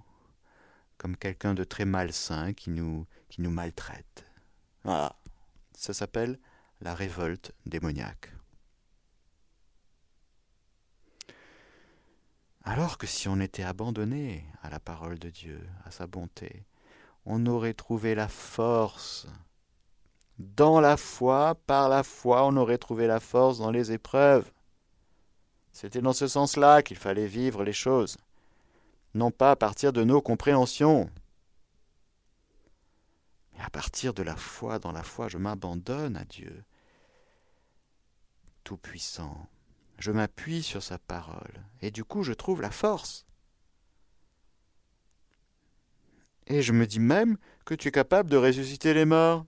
comme 0.97 1.17
quelqu'un 1.17 1.55
de 1.55 1.63
très 1.63 1.85
malsain 1.85 2.53
qui 2.55 2.71
nous, 2.71 3.07
qui 3.29 3.41
nous 3.43 3.51
maltraite. 3.53 4.25
Voilà. 4.83 5.15
Ça 5.75 5.95
s'appelle 5.95 6.41
la 6.81 6.93
révolte 6.93 7.53
démoniaque. 7.67 8.33
Alors 12.65 12.99
que 12.99 13.07
si 13.07 13.29
on 13.29 13.39
était 13.39 13.63
abandonné 13.63 14.45
à 14.65 14.71
la 14.71 14.81
parole 14.81 15.21
de 15.21 15.31
Dieu, 15.31 15.65
à 15.85 15.93
sa 15.93 16.09
bonté, 16.09 16.67
on 17.27 17.47
aurait 17.47 17.75
trouvé 17.75 18.17
la 18.17 18.27
force. 18.27 19.29
Dans 20.41 20.81
la 20.81 20.97
foi, 20.97 21.55
par 21.69 21.89
la 21.89 22.03
foi, 22.03 22.45
on 22.45 22.57
aurait 22.57 22.79
trouvé 22.79 23.07
la 23.07 23.21
force 23.21 23.59
dans 23.59 23.71
les 23.71 23.93
épreuves. 23.93 24.51
C'était 25.81 26.01
dans 26.01 26.13
ce 26.13 26.27
sens-là 26.27 26.83
qu'il 26.83 26.97
fallait 26.97 27.29
vivre 27.29 27.63
les 27.63 27.73
choses, 27.73 28.17
non 29.15 29.31
pas 29.31 29.53
à 29.53 29.55
partir 29.55 29.93
de 29.93 30.03
nos 30.03 30.21
compréhensions, 30.21 31.09
mais 33.53 33.61
à 33.63 33.71
partir 33.71 34.13
de 34.13 34.25
la 34.25 34.35
foi. 34.35 34.81
Dans 34.81 34.91
la 34.91 35.05
foi, 35.05 35.29
je 35.29 35.39
m'abandonne 35.39 36.17
à 36.17 36.25
Dieu 36.25 36.65
tout-puissant. 38.65 39.47
Je 40.01 40.11
m'appuie 40.11 40.65
sur 40.65 40.83
sa 40.83 40.99
parole, 40.99 41.63
et 41.81 41.93
du 41.93 42.03
coup 42.03 42.25
je 42.25 42.33
trouve 42.33 42.61
la 42.61 42.73
force. 42.73 43.25
Et 46.49 46.61
je 46.61 46.73
me 46.73 46.89
dis 46.89 46.99
même 46.99 47.39
que 47.65 47.75
tu 47.75 47.87
es 47.87 47.93
capable 47.93 48.31
de 48.31 48.37
ressusciter 48.37 48.95
les 48.95 49.05
morts. 49.05 49.47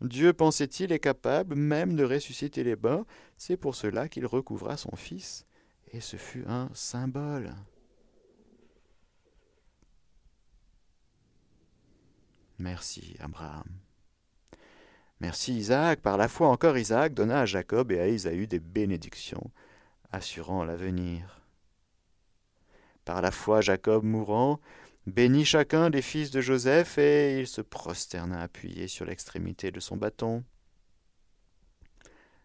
Dieu, 0.00 0.32
pensait-il, 0.32 0.92
est 0.92 0.98
capable 0.98 1.54
même 1.54 1.96
de 1.96 2.04
ressusciter 2.04 2.62
les 2.64 2.76
morts. 2.76 3.06
C'est 3.36 3.56
pour 3.56 3.74
cela 3.74 4.08
qu'il 4.08 4.26
recouvra 4.26 4.76
son 4.76 4.94
Fils, 4.94 5.46
et 5.92 6.00
ce 6.00 6.16
fut 6.16 6.44
un 6.46 6.68
symbole. 6.74 7.54
Merci, 12.58 13.16
Abraham. 13.20 13.64
Merci 15.20 15.54
Isaac. 15.56 16.00
Par 16.00 16.16
la 16.16 16.28
foi 16.28 16.48
encore 16.48 16.76
Isaac 16.76 17.14
donna 17.14 17.40
à 17.40 17.46
Jacob 17.46 17.90
et 17.90 18.00
à 18.00 18.08
Isaü 18.08 18.46
des 18.46 18.60
bénédictions, 18.60 19.50
assurant 20.12 20.64
l'avenir. 20.64 21.40
Par 23.04 23.22
la 23.22 23.30
foi 23.30 23.60
Jacob 23.60 24.04
mourant, 24.04 24.60
bénit 25.06 25.44
chacun 25.44 25.90
des 25.90 26.02
fils 26.02 26.30
de 26.30 26.40
Joseph, 26.40 26.98
et 26.98 27.40
il 27.40 27.46
se 27.46 27.60
prosterna 27.60 28.42
appuyé 28.42 28.88
sur 28.88 29.04
l'extrémité 29.04 29.70
de 29.70 29.80
son 29.80 29.96
bâton. 29.96 30.44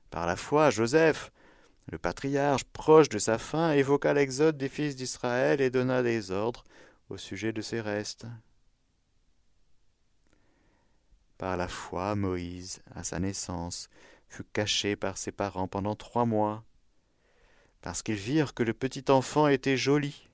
Par 0.10 0.28
la 0.28 0.36
foi 0.36 0.70
Joseph, 0.70 1.32
le 1.92 1.98
patriarche, 1.98 2.64
proche 2.64 3.10
de 3.10 3.18
sa 3.18 3.38
fin, 3.38 3.72
évoqua 3.72 4.14
l'exode 4.14 4.58
des 4.58 4.70
fils 4.70 4.96
d'Israël 4.96 5.62
et 5.62 5.70
donna 5.70 6.04
des 6.04 6.32
ordres 6.32 6.64
au 7.10 7.18
sujet 7.18 7.52
de 7.52 7.62
ses 7.62 7.82
restes. 7.82 8.26
Par 11.38 11.58
la 11.58 11.68
foi, 11.68 12.16
Moïse, 12.16 12.82
à 12.94 13.04
sa 13.04 13.20
naissance, 13.20 13.90
fut 14.30 14.44
caché 14.44 14.96
par 14.96 15.18
ses 15.18 15.32
parents 15.32 15.68
pendant 15.68 15.96
trois 15.96 16.26
mois, 16.26 16.64
parce 17.82 18.04
qu'ils 18.04 18.16
virent 18.16 18.54
que 18.54 18.64
le 18.64 18.74
petit 18.74 19.06
enfant 19.10 19.48
était 19.48 19.76
joli, 19.76 20.30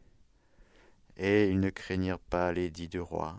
et 1.17 1.49
ils 1.49 1.59
ne 1.59 1.69
craignirent 1.69 2.19
pas 2.19 2.51
l'édit 2.51 2.87
du 2.87 2.99
roi. 2.99 3.37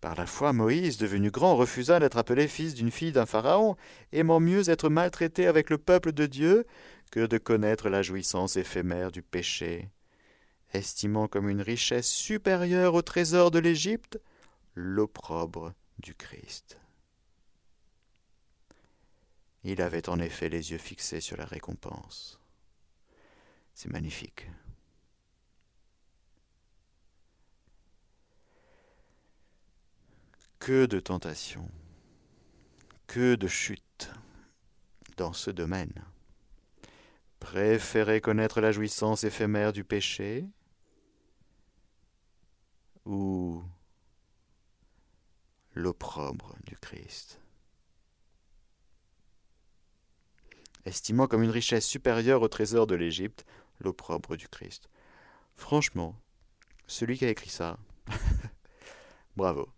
Par 0.00 0.14
la 0.16 0.26
foi, 0.26 0.52
Moïse, 0.52 0.98
devenu 0.98 1.30
grand, 1.30 1.56
refusa 1.56 1.98
d'être 1.98 2.18
appelé 2.18 2.46
fils 2.46 2.74
d'une 2.74 2.90
fille 2.90 3.12
d'un 3.12 3.24
pharaon, 3.24 3.76
aimant 4.12 4.40
mieux 4.40 4.68
être 4.68 4.90
maltraité 4.90 5.46
avec 5.46 5.70
le 5.70 5.78
peuple 5.78 6.12
de 6.12 6.26
Dieu 6.26 6.66
que 7.10 7.26
de 7.26 7.38
connaître 7.38 7.88
la 7.88 8.02
jouissance 8.02 8.56
éphémère 8.56 9.10
du 9.12 9.22
péché 9.22 9.88
estimant 10.74 11.28
comme 11.28 11.48
une 11.48 11.62
richesse 11.62 12.08
supérieure 12.08 12.94
au 12.94 13.02
trésor 13.02 13.50
de 13.50 13.58
l'Égypte 13.58 14.20
l'opprobre 14.74 15.72
du 15.98 16.14
Christ. 16.14 16.78
Il 19.62 19.80
avait 19.80 20.08
en 20.08 20.18
effet 20.18 20.48
les 20.48 20.72
yeux 20.72 20.78
fixés 20.78 21.20
sur 21.20 21.36
la 21.36 21.46
récompense. 21.46 22.38
C'est 23.74 23.90
magnifique. 23.90 24.48
Que 30.58 30.86
de 30.86 31.00
tentations, 31.00 31.70
que 33.06 33.34
de 33.34 33.46
chutes 33.48 34.10
dans 35.16 35.32
ce 35.32 35.50
domaine. 35.50 36.04
Préférer 37.40 38.20
connaître 38.20 38.60
la 38.60 38.72
jouissance 38.72 39.24
éphémère 39.24 39.72
du 39.72 39.84
péché 39.84 40.46
ou 43.04 43.62
l'opprobre 45.74 46.56
du 46.64 46.76
Christ. 46.78 47.40
Estimant 50.86 51.26
comme 51.26 51.42
une 51.42 51.50
richesse 51.50 51.86
supérieure 51.86 52.42
au 52.42 52.48
trésor 52.48 52.86
de 52.86 52.94
l'Égypte 52.94 53.44
l'opprobre 53.84 54.36
du 54.36 54.48
Christ. 54.48 54.88
Franchement, 55.54 56.16
celui 56.86 57.16
qui 57.16 57.24
a 57.24 57.30
écrit 57.30 57.50
ça, 57.50 57.78
bravo. 59.36 59.68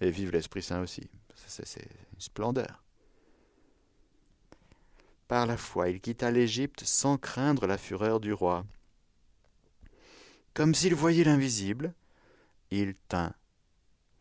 Et 0.00 0.10
vive 0.10 0.30
l'Esprit 0.30 0.62
Saint 0.62 0.80
aussi. 0.80 1.10
C'est 1.34 1.82
une 1.82 2.20
splendeur. 2.20 2.82
Par 5.28 5.46
la 5.46 5.56
foi, 5.56 5.88
il 5.88 6.00
quitta 6.00 6.30
l'Égypte 6.30 6.84
sans 6.84 7.16
craindre 7.16 7.66
la 7.66 7.78
fureur 7.78 8.20
du 8.20 8.32
roi. 8.32 8.64
Comme 10.54 10.74
s'il 10.74 10.94
voyait 10.94 11.24
l'invisible, 11.24 11.94
il 12.70 12.94
tint 13.08 13.34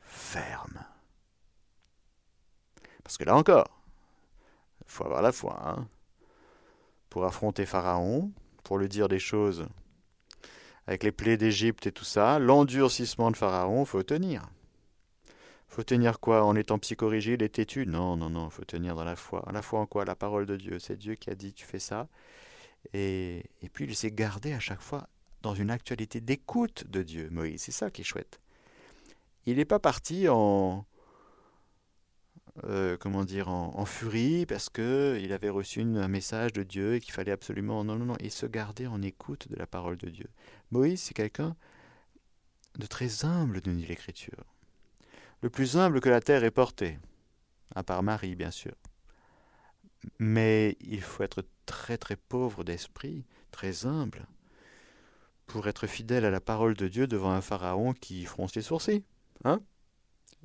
ferme. 0.02 0.86
Parce 3.04 3.17
que 3.17 3.24
là 3.24 3.36
encore, 3.36 3.82
il 4.86 4.91
faut 4.91 5.06
avoir 5.06 5.22
la 5.22 5.32
foi. 5.32 5.60
Hein. 5.65 5.88
pour 7.10 7.26
affronter 7.26 7.65
Pharaon, 7.65 8.32
pour 8.69 8.77
lui 8.77 8.88
dire 8.88 9.08
des 9.08 9.17
choses 9.17 9.65
avec 10.86 11.01
les 11.01 11.11
plaies 11.11 11.38
d'Égypte 11.38 11.88
et 11.88 11.91
tout 11.91 12.05
ça, 12.05 12.38
l'endurcissement 12.38 13.32
de 13.32 13.36
Pharaon, 13.36 13.84
faut 13.84 14.03
tenir. 14.03 14.47
Faut 15.67 15.82
tenir 15.82 16.20
quoi? 16.20 16.43
En 16.43 16.55
étant 16.55 16.78
psychorigide 16.78 17.41
et 17.41 17.49
têtu? 17.49 17.88
Non, 17.88 18.15
non, 18.15 18.30
non, 18.30 18.51
faut 18.51 18.65
tenir 18.65 18.93
dans 18.93 19.03
la 19.03 19.15
foi. 19.15 19.43
La 19.51 19.63
foi 19.63 19.80
en 19.80 19.88
quoi? 19.88 20.05
La 20.05 20.13
parole 20.13 20.45
de 20.45 20.55
Dieu. 20.55 20.78
C'est 20.78 20.97
Dieu 20.97 21.15
qui 21.15 21.32
a 21.32 21.36
dit 21.36 21.51
tu 21.51 21.65
fais 21.65 21.80
ça. 21.80 22.09
Et, 22.93 23.43
et 23.63 23.70
puis 23.70 23.86
il 23.86 23.95
s'est 23.95 24.11
gardé 24.11 24.53
à 24.53 24.59
chaque 24.59 24.82
fois 24.82 25.09
dans 25.41 25.55
une 25.55 25.72
actualité 25.72 26.22
d'écoute 26.22 26.86
de 26.91 27.01
Dieu, 27.01 27.28
Moïse. 27.32 27.63
C'est 27.63 27.72
ça 27.72 27.89
qui 27.89 28.01
est 28.01 28.05
chouette. 28.05 28.39
Il 29.47 29.57
n'est 29.57 29.65
pas 29.65 29.80
parti 29.80 30.28
en, 30.30 30.86
euh, 32.66 32.97
comment 32.97 33.24
dire, 33.24 33.47
en, 33.49 33.86
furie 33.86 34.45
parce 34.45 34.70
qu'il 34.70 35.32
avait 35.34 35.49
reçu 35.49 35.82
un 35.82 36.07
message 36.07 36.53
de 36.53 36.64
Dieu 36.64 36.95
et 36.95 36.99
qu'il 36.99 37.14
fallait 37.14 37.32
absolument. 37.32 37.84
Non, 37.84 37.95
non, 37.95 38.05
non. 38.05 38.18
Et 38.20 38.30
se 38.30 38.45
garder 38.45 38.88
en 38.88 39.01
écoute 39.01 39.49
de 39.49 39.55
la 39.55 39.68
parole 39.68 39.97
de 39.97 40.10
Dieu. 40.10 40.28
Moïse, 40.72 41.01
c'est 41.01 41.14
quelqu'un 41.14 41.55
de 42.78 42.86
très 42.86 43.26
humble, 43.26 43.62
nous 43.66 43.74
dit 43.74 43.86
l'Écriture. 43.86 44.45
Le 45.41 45.49
plus 45.49 45.78
humble 45.78 46.01
que 46.01 46.10
la 46.10 46.22
terre 46.22 46.43
ait 46.43 46.51
porté, 46.51 46.99
à 47.76 47.84
part 47.84 48.03
Marie, 48.03 48.36
bien 48.36 48.51
sûr. 48.51 48.76
Mais 50.18 50.78
il 50.82 51.01
faut 51.01 51.24
être 51.24 51.45
très 51.66 51.97
très 51.97 52.16
pauvre 52.16 52.64
d'esprit, 52.64 53.26
très 53.51 53.86
humble, 53.86 54.28
pour 55.45 55.68
être 55.68 55.88
fidèle 55.88 56.26
à 56.26 56.30
la 56.30 56.41
parole 56.41 56.74
de 56.76 56.88
Dieu 56.88 57.07
devant 57.07 57.32
un 57.32 57.41
pharaon 57.41 57.93
qui 57.93 58.26
fronce 58.26 58.55
les 58.55 58.62
sourcils, 58.62 59.03
hein 59.43 59.62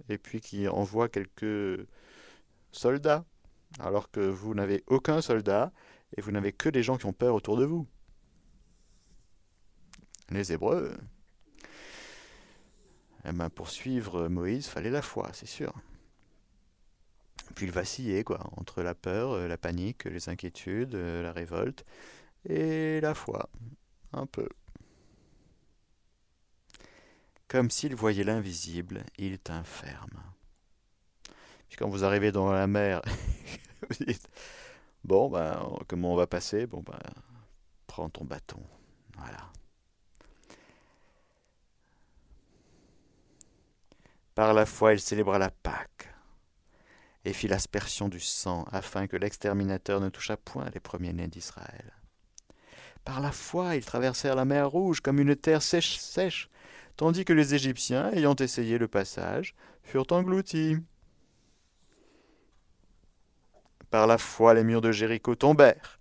Et 0.09 0.19
puis 0.19 0.41
qui 0.41 0.67
envoie 0.69 1.09
quelques 1.09 1.87
soldats, 2.75 3.25
alors 3.81 4.11
que 4.11 4.21
vous 4.21 4.55
n'avez 4.55 4.85
aucun 4.87 5.21
soldat 5.21 5.73
et 6.17 6.21
vous 6.21 6.31
n'avez 6.31 6.53
que 6.53 6.69
des 6.69 6.83
gens 6.83 6.97
qui 6.97 7.07
ont 7.07 7.13
peur 7.13 7.35
autour 7.35 7.57
de 7.57 7.65
vous. 7.65 7.87
Les 10.31 10.53
Hébreux, 10.53 10.97
eh 13.25 13.33
ben 13.33 13.51
pour 13.51 13.71
suivre 13.71 14.29
Moïse, 14.29 14.67
fallait 14.67 14.91
la 14.91 15.03
foi, 15.03 15.31
c'est 15.33 15.47
sûr. 15.47 15.73
Puis 17.55 17.67
il 17.67 17.73
vacillait, 17.73 18.25
quoi, 18.25 18.41
entre 18.57 18.83
la 18.83 18.95
peur, 18.95 19.33
euh, 19.33 19.49
la 19.49 19.59
panique, 19.59 20.05
les 20.05 20.29
inquiétudes, 20.29 20.95
euh, 20.95 21.23
la 21.23 21.33
révolte, 21.33 21.85
et 22.49 23.01
la 23.01 23.15
foi, 23.15 23.49
un 24.13 24.27
peu. 24.27 24.49
Comme 27.49 27.71
s'il 27.71 27.95
voyait 27.95 28.25
l'invisible, 28.25 29.05
il 29.19 29.39
tint 29.39 29.63
ferme. 29.63 30.23
Quand 31.79 31.89
vous 31.89 32.05
arrivez 32.05 32.33
dans 32.33 32.53
la 32.53 32.67
mer, 32.67 33.03
vous 33.89 34.05
dites, 34.05 34.29
bon, 35.03 35.29
ben, 35.29 35.77
comment 35.89 36.13
on 36.13 36.17
va 36.17 36.27
passer? 36.27 36.67
Bon, 36.67 36.83
ben, 36.83 36.99
prends 37.87 38.09
ton 38.09 38.25
bâton. 38.25 38.61
Voilà. 39.17 39.51
Par 44.35 44.53
la 44.53 44.67
foi, 44.67 44.95
il 44.95 45.01
célébra 45.01 45.39
la 45.39 45.51
Pâque 45.51 46.09
et 47.25 47.33
fit 47.33 47.49
l'aspersion 47.49 48.09
du 48.09 48.21
sang 48.21 48.65
afin 48.71 49.07
que 49.07 49.17
l'exterminateur 49.17 50.01
ne 50.01 50.09
touchât 50.09 50.37
point 50.37 50.69
les 50.75 50.81
premiers-nés 50.81 51.29
d'Israël. 51.29 51.93
Par 53.05 53.21
la 53.21 53.33
foi, 53.33 53.77
ils 53.77 53.85
traversèrent 53.85 54.35
la 54.35 54.45
mer 54.45 54.69
Rouge 54.69 55.01
comme 55.01 55.21
une 55.21 55.37
terre 55.37 55.63
sèche, 55.63 55.99
sèche, 55.99 56.49
tandis 56.97 57.25
que 57.25 57.33
les 57.33 57.55
Égyptiens, 57.55 58.11
ayant 58.13 58.35
essayé 58.35 58.79
le 58.79 58.89
passage, 58.89 59.55
furent 59.83 60.11
engloutis. 60.11 60.79
Par 63.95 64.09
la 64.09 64.19
foi, 64.19 64.55
les 64.55 64.65
murs 64.65 64.81
de 64.81 64.91
Jéricho 64.91 65.37
tombèrent, 65.37 66.01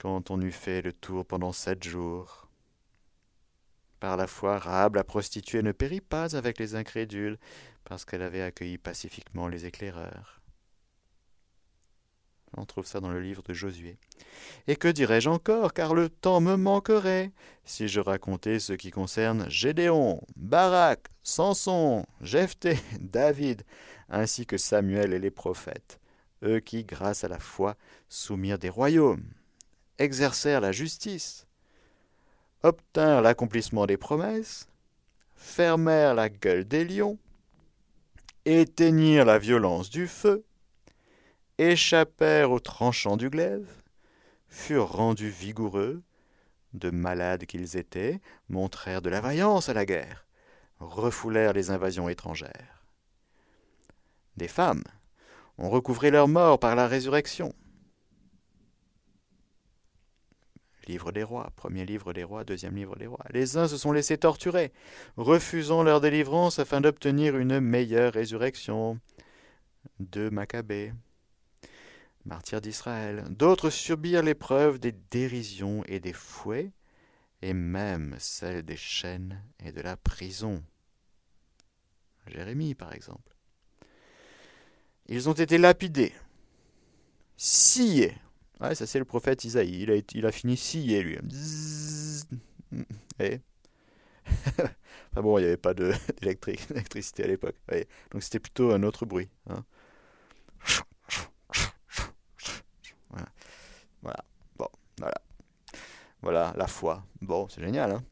quand 0.00 0.30
on 0.30 0.40
eut 0.40 0.50
fait 0.50 0.80
le 0.80 0.94
tour 0.94 1.26
pendant 1.26 1.52
sept 1.52 1.84
jours. 1.84 2.48
Par 4.00 4.16
la 4.16 4.26
foi, 4.26 4.58
Rahab 4.58 4.94
la 4.94 5.04
prostituée 5.04 5.60
ne 5.60 5.72
périt 5.72 6.00
pas 6.00 6.34
avec 6.34 6.58
les 6.58 6.74
incrédules, 6.74 7.36
parce 7.84 8.06
qu'elle 8.06 8.22
avait 8.22 8.40
accueilli 8.40 8.78
pacifiquement 8.78 9.46
les 9.46 9.66
éclaireurs. 9.66 10.40
On 12.56 12.64
trouve 12.64 12.86
ça 12.86 13.00
dans 13.00 13.10
le 13.10 13.20
livre 13.20 13.42
de 13.42 13.52
Josué. 13.52 13.98
Et 14.66 14.76
que 14.76 14.88
dirais-je 14.88 15.28
encore, 15.28 15.74
car 15.74 15.92
le 15.92 16.08
temps 16.08 16.40
me 16.40 16.56
manquerait, 16.56 17.30
si 17.66 17.88
je 17.88 18.00
racontais 18.00 18.58
ce 18.58 18.72
qui 18.72 18.90
concerne 18.90 19.50
Gédéon, 19.50 20.22
Barak, 20.36 21.08
Samson, 21.22 22.06
Jephthé, 22.22 22.78
David, 23.00 23.64
ainsi 24.08 24.46
que 24.46 24.56
Samuel 24.56 25.12
et 25.12 25.18
les 25.18 25.30
prophètes, 25.30 25.98
eux 26.42 26.60
qui, 26.60 26.84
grâce 26.84 27.24
à 27.24 27.28
la 27.28 27.38
foi, 27.38 27.76
soumirent 28.08 28.58
des 28.58 28.68
royaumes, 28.68 29.28
exercèrent 29.98 30.60
la 30.60 30.72
justice, 30.72 31.46
obtinrent 32.62 33.22
l'accomplissement 33.22 33.86
des 33.86 33.96
promesses, 33.96 34.68
fermèrent 35.34 36.14
la 36.14 36.28
gueule 36.28 36.64
des 36.64 36.84
lions, 36.84 37.18
éteignirent 38.44 39.24
la 39.24 39.38
violence 39.38 39.90
du 39.90 40.06
feu, 40.06 40.44
échappèrent 41.58 42.50
aux 42.50 42.60
tranchants 42.60 43.16
du 43.16 43.30
glaive, 43.30 43.68
furent 44.48 44.92
rendus 44.92 45.30
vigoureux, 45.30 46.02
de 46.74 46.90
malades 46.90 47.44
qu'ils 47.46 47.76
étaient, 47.76 48.20
montrèrent 48.48 49.02
de 49.02 49.10
la 49.10 49.20
vaillance 49.20 49.68
à 49.68 49.74
la 49.74 49.84
guerre, 49.84 50.26
refoulèrent 50.78 51.52
les 51.52 51.70
invasions 51.70 52.08
étrangères. 52.08 52.86
Des 54.36 54.48
femmes 54.48 54.84
ont 55.62 55.70
recouvré 55.70 56.10
leur 56.10 56.28
mort 56.28 56.58
par 56.58 56.76
la 56.76 56.86
résurrection, 56.86 57.54
Livre 60.88 61.12
des 61.12 61.22
rois, 61.22 61.52
premier 61.54 61.86
livre 61.86 62.12
des 62.12 62.24
rois, 62.24 62.42
deuxième 62.42 62.74
livre 62.74 62.96
des 62.96 63.06
rois. 63.06 63.24
Les 63.30 63.56
uns 63.56 63.68
se 63.68 63.76
sont 63.76 63.92
laissés 63.92 64.18
torturer, 64.18 64.72
refusant 65.16 65.84
leur 65.84 66.00
délivrance 66.00 66.58
afin 66.58 66.80
d'obtenir 66.80 67.36
une 67.36 67.60
meilleure 67.60 68.12
résurrection. 68.12 68.98
De 70.00 70.28
Maccabée, 70.28 70.92
martyrs 72.24 72.60
d'Israël. 72.60 73.24
D'autres 73.30 73.70
subirent 73.70 74.22
l'épreuve 74.22 74.78
des 74.78 74.92
dérisions 74.92 75.84
et 75.86 76.00
des 76.00 76.12
fouets, 76.12 76.72
et 77.42 77.52
même 77.52 78.16
celle 78.18 78.62
des 78.62 78.76
chaînes 78.76 79.42
et 79.60 79.72
de 79.72 79.80
la 79.80 79.96
prison. 79.96 80.64
Jérémie, 82.26 82.74
par 82.74 82.92
exemple. 82.92 83.32
Ils 85.12 85.28
ont 85.28 85.34
été 85.34 85.58
lapidés, 85.58 86.14
sciés, 87.36 88.14
Ouais, 88.60 88.74
ça 88.74 88.86
c'est 88.86 88.98
le 88.98 89.04
prophète 89.04 89.44
Isaïe. 89.44 89.86
Il 90.14 90.24
a, 90.24 90.32
fini 90.32 90.56
scié, 90.56 91.02
lui. 91.02 91.18
Et... 93.18 93.40
enfin 94.30 95.20
bon, 95.20 95.36
il 95.36 95.42
n'y 95.42 95.48
avait 95.48 95.56
pas 95.58 95.74
d'électricité 96.20 97.24
à 97.24 97.26
l'époque. 97.26 97.56
Donc 98.10 98.22
c'était 98.22 98.38
plutôt 98.38 98.70
un 98.70 98.82
autre 98.84 99.04
bruit. 99.04 99.28
Hein. 99.50 99.64
Voilà. 104.00 104.24
Bon, 104.56 104.68
voilà. 104.98 105.20
Voilà, 106.22 106.54
la 106.56 106.66
foi. 106.68 107.04
Bon, 107.20 107.48
c'est 107.48 107.60
génial, 107.60 107.90
hein 107.90 108.04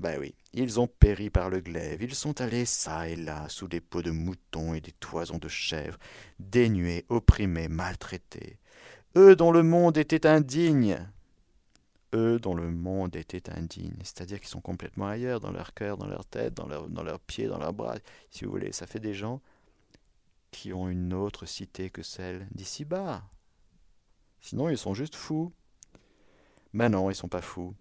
Ben 0.00 0.18
oui. 0.18 0.34
Ils 0.52 0.80
ont 0.80 0.88
péri 0.88 1.30
par 1.30 1.48
le 1.48 1.60
glaive, 1.60 2.02
ils 2.02 2.14
sont 2.14 2.40
allés 2.40 2.66
çà 2.66 3.08
et 3.08 3.16
là, 3.16 3.48
sous 3.48 3.68
des 3.68 3.80
peaux 3.80 4.02
de 4.02 4.10
moutons 4.10 4.74
et 4.74 4.80
des 4.80 4.92
toisons 4.92 5.38
de 5.38 5.46
chèvres, 5.46 5.98
dénués, 6.40 7.04
opprimés, 7.08 7.68
maltraités 7.68 8.58
eux 9.16 9.36
dont 9.36 9.52
le 9.52 9.62
monde 9.62 9.96
était 9.96 10.26
indigne, 10.26 10.98
eux 12.14 12.38
dont 12.38 12.54
le 12.54 12.70
monde 12.70 13.16
était 13.16 13.50
indigne, 13.50 13.96
c'est-à-dire 14.02 14.38
qu'ils 14.40 14.48
sont 14.48 14.60
complètement 14.60 15.06
ailleurs, 15.06 15.40
dans 15.40 15.50
leur 15.50 15.74
cœur, 15.74 15.96
dans 15.96 16.06
leur 16.06 16.24
tête, 16.24 16.54
dans, 16.54 16.66
dans 16.66 17.02
leurs 17.02 17.20
pieds, 17.20 17.46
dans 17.46 17.58
leurs 17.58 17.72
bras, 17.72 17.96
si 18.30 18.44
vous 18.44 18.50
voulez. 18.50 18.72
Ça 18.72 18.86
fait 18.86 19.00
des 19.00 19.14
gens 19.14 19.40
qui 20.50 20.72
ont 20.72 20.88
une 20.88 21.14
autre 21.14 21.46
cité 21.46 21.90
que 21.90 22.02
celle 22.02 22.48
d'ici-bas. 22.52 23.22
Sinon, 24.40 24.68
ils 24.68 24.78
sont 24.78 24.94
juste 24.94 25.14
fous. 25.14 25.52
Mais 26.72 26.88
non, 26.88 27.10
ils 27.10 27.14
sont 27.14 27.28
pas 27.28 27.42
fous. 27.42 27.74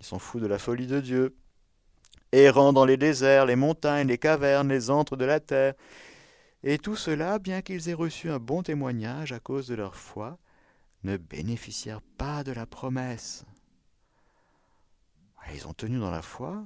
Ils 0.00 0.06
sont 0.06 0.18
fous 0.18 0.40
de 0.40 0.46
la 0.46 0.58
folie 0.58 0.86
de 0.86 1.00
Dieu. 1.00 1.36
Errant 2.32 2.72
dans 2.72 2.84
les 2.84 2.96
déserts, 2.96 3.46
les 3.46 3.56
montagnes, 3.56 4.08
les 4.08 4.18
cavernes, 4.18 4.68
les 4.68 4.90
antres 4.90 5.16
de 5.16 5.24
la 5.24 5.40
terre, 5.40 5.74
et 6.62 6.78
tout 6.78 6.96
cela, 6.96 7.38
bien 7.38 7.62
qu'ils 7.62 7.88
aient 7.88 7.94
reçu 7.94 8.30
un 8.30 8.38
bon 8.38 8.62
témoignage 8.62 9.32
à 9.32 9.40
cause 9.40 9.66
de 9.66 9.74
leur 9.74 9.96
foi, 9.96 10.38
ne 11.02 11.16
bénéficièrent 11.16 12.02
pas 12.18 12.44
de 12.44 12.52
la 12.52 12.66
promesse. 12.66 13.44
Ils 15.52 15.66
ont 15.66 15.72
tenu 15.72 15.98
dans 15.98 16.10
la 16.10 16.22
foi. 16.22 16.62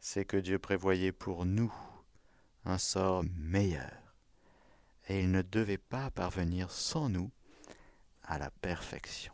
C'est 0.00 0.24
que 0.24 0.36
Dieu 0.36 0.58
prévoyait 0.58 1.12
pour 1.12 1.44
nous 1.44 1.72
un 2.64 2.78
sort 2.78 3.24
meilleur, 3.36 3.92
et 5.08 5.20
il 5.20 5.30
ne 5.30 5.42
devait 5.42 5.78
pas 5.78 6.10
parvenir 6.10 6.70
sans 6.70 7.08
nous 7.08 7.30
à 8.22 8.38
la 8.38 8.50
perfection. 8.50 9.33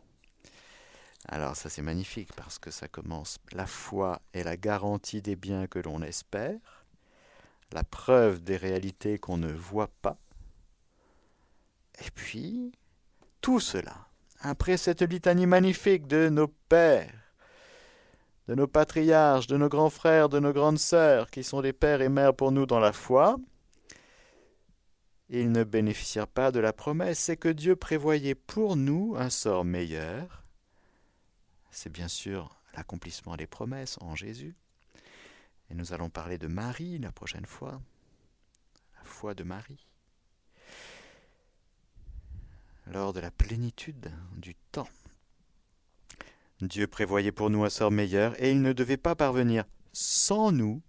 Alors 1.28 1.56
ça 1.56 1.68
c'est 1.68 1.82
magnifique 1.82 2.32
parce 2.34 2.58
que 2.58 2.70
ça 2.70 2.88
commence 2.88 3.38
la 3.52 3.66
foi 3.66 4.20
est 4.32 4.42
la 4.42 4.56
garantie 4.56 5.22
des 5.22 5.36
biens 5.36 5.66
que 5.66 5.78
l'on 5.78 6.02
espère 6.02 6.58
la 7.72 7.84
preuve 7.84 8.42
des 8.42 8.56
réalités 8.56 9.18
qu'on 9.18 9.36
ne 9.36 9.52
voit 9.52 9.90
pas. 10.02 10.18
Et 12.04 12.10
puis, 12.14 12.72
tout 13.40 13.60
cela, 13.60 14.08
après 14.40 14.76
cette 14.76 15.02
litanie 15.02 15.46
magnifique 15.46 16.06
de 16.06 16.28
nos 16.28 16.48
pères, 16.48 17.14
de 18.48 18.54
nos 18.54 18.66
patriarches, 18.66 19.46
de 19.46 19.56
nos 19.56 19.68
grands 19.68 19.90
frères, 19.90 20.28
de 20.28 20.40
nos 20.40 20.52
grandes 20.52 20.78
sœurs, 20.78 21.30
qui 21.30 21.44
sont 21.44 21.62
des 21.62 21.72
pères 21.72 22.00
et 22.00 22.08
mères 22.08 22.34
pour 22.34 22.52
nous 22.52 22.66
dans 22.66 22.80
la 22.80 22.92
foi, 22.92 23.36
ils 25.28 25.52
ne 25.52 25.62
bénéficièrent 25.62 26.26
pas 26.26 26.50
de 26.50 26.58
la 26.58 26.72
promesse, 26.72 27.20
c'est 27.20 27.36
que 27.36 27.48
Dieu 27.48 27.76
prévoyait 27.76 28.34
pour 28.34 28.76
nous 28.76 29.14
un 29.16 29.30
sort 29.30 29.64
meilleur. 29.64 30.39
C'est 31.70 31.90
bien 31.90 32.08
sûr 32.08 32.60
l'accomplissement 32.74 33.36
des 33.36 33.46
promesses 33.46 33.98
en 34.00 34.14
Jésus. 34.14 34.54
Et 35.70 35.74
nous 35.74 35.92
allons 35.92 36.10
parler 36.10 36.38
de 36.38 36.48
Marie 36.48 36.98
la 36.98 37.12
prochaine 37.12 37.46
fois. 37.46 37.80
La 38.96 39.04
foi 39.04 39.34
de 39.34 39.44
Marie. 39.44 39.86
Lors 42.86 43.12
de 43.12 43.20
la 43.20 43.30
plénitude 43.30 44.10
du 44.36 44.54
temps. 44.72 44.88
Dieu 46.60 46.86
prévoyait 46.86 47.32
pour 47.32 47.50
nous 47.50 47.64
un 47.64 47.70
sort 47.70 47.90
meilleur 47.90 48.40
et 48.42 48.50
il 48.50 48.60
ne 48.60 48.72
devait 48.72 48.96
pas 48.96 49.14
parvenir 49.14 49.64
sans 49.92 50.52
nous 50.52 50.82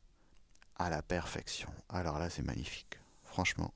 à 0.75 0.89
la 0.89 1.01
perfection. 1.01 1.69
Alors 1.89 2.19
là, 2.19 2.29
c'est 2.29 2.41
magnifique. 2.41 2.99
Franchement. 3.23 3.73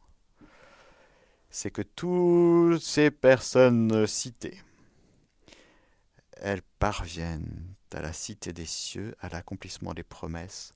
C'est 1.49 1.72
que 1.72 1.84
toutes 1.84 2.82
ces 2.82 3.12
personnes 3.12 4.06
citées, 4.08 4.60
elles 6.38 6.62
parviennent 6.80 7.76
à 7.94 8.02
la 8.02 8.12
cité 8.12 8.52
des 8.52 8.66
cieux, 8.66 9.16
à 9.22 9.30
l'accomplissement 9.30 9.94
des 9.94 10.04
promesses 10.04 10.74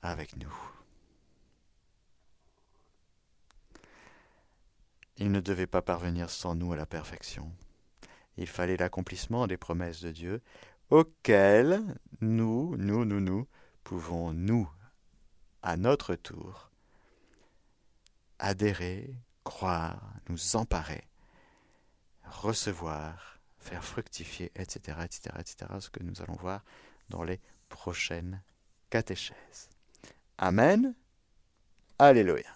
avec 0.00 0.36
nous. 0.36 0.54
Il 5.18 5.30
ne 5.30 5.40
devait 5.40 5.66
pas 5.66 5.82
parvenir 5.82 6.30
sans 6.30 6.54
nous 6.54 6.72
à 6.72 6.76
la 6.76 6.86
perfection. 6.86 7.52
Il 8.38 8.46
fallait 8.46 8.78
l'accomplissement 8.78 9.46
des 9.46 9.58
promesses 9.58 10.00
de 10.00 10.10
Dieu 10.10 10.42
auxquelles 10.88 11.82
nous, 12.22 12.76
nous, 12.78 13.04
nous, 13.04 13.20
nous, 13.20 13.46
pouvons, 13.84 14.32
nous, 14.32 14.70
à 15.62 15.76
notre 15.76 16.14
tour, 16.14 16.70
adhérer, 18.38 19.14
croire, 19.44 20.14
nous 20.28 20.56
emparer, 20.56 21.06
recevoir, 22.24 23.31
faire 23.62 23.84
fructifier, 23.84 24.50
etc., 24.56 24.98
etc., 25.04 25.36
etc., 25.38 25.56
ce 25.80 25.90
que 25.90 26.02
nous 26.02 26.20
allons 26.22 26.36
voir 26.36 26.62
dans 27.08 27.22
les 27.22 27.40
prochaines 27.68 28.42
catéchèses. 28.90 29.70
Amen. 30.38 30.94
Alléluia. 31.98 32.50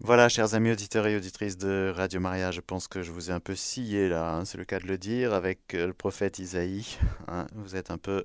Voilà, 0.00 0.28
chers 0.28 0.54
amis 0.54 0.70
auditeurs 0.70 1.06
et 1.08 1.16
auditrices 1.16 1.58
de 1.58 1.92
Radio 1.94 2.20
Maria, 2.20 2.52
je 2.52 2.60
pense 2.60 2.86
que 2.86 3.02
je 3.02 3.10
vous 3.10 3.30
ai 3.30 3.32
un 3.32 3.40
peu 3.40 3.56
scié 3.56 4.08
là, 4.08 4.32
hein, 4.32 4.44
c'est 4.44 4.56
le 4.56 4.64
cas 4.64 4.78
de 4.78 4.86
le 4.86 4.96
dire, 4.96 5.34
avec 5.34 5.74
euh, 5.74 5.88
le 5.88 5.92
prophète 5.92 6.38
Isaïe. 6.38 6.98
Hein. 7.26 7.46
vous 7.54 7.74
êtes 7.74 7.90
un 7.90 7.98
peu, 7.98 8.24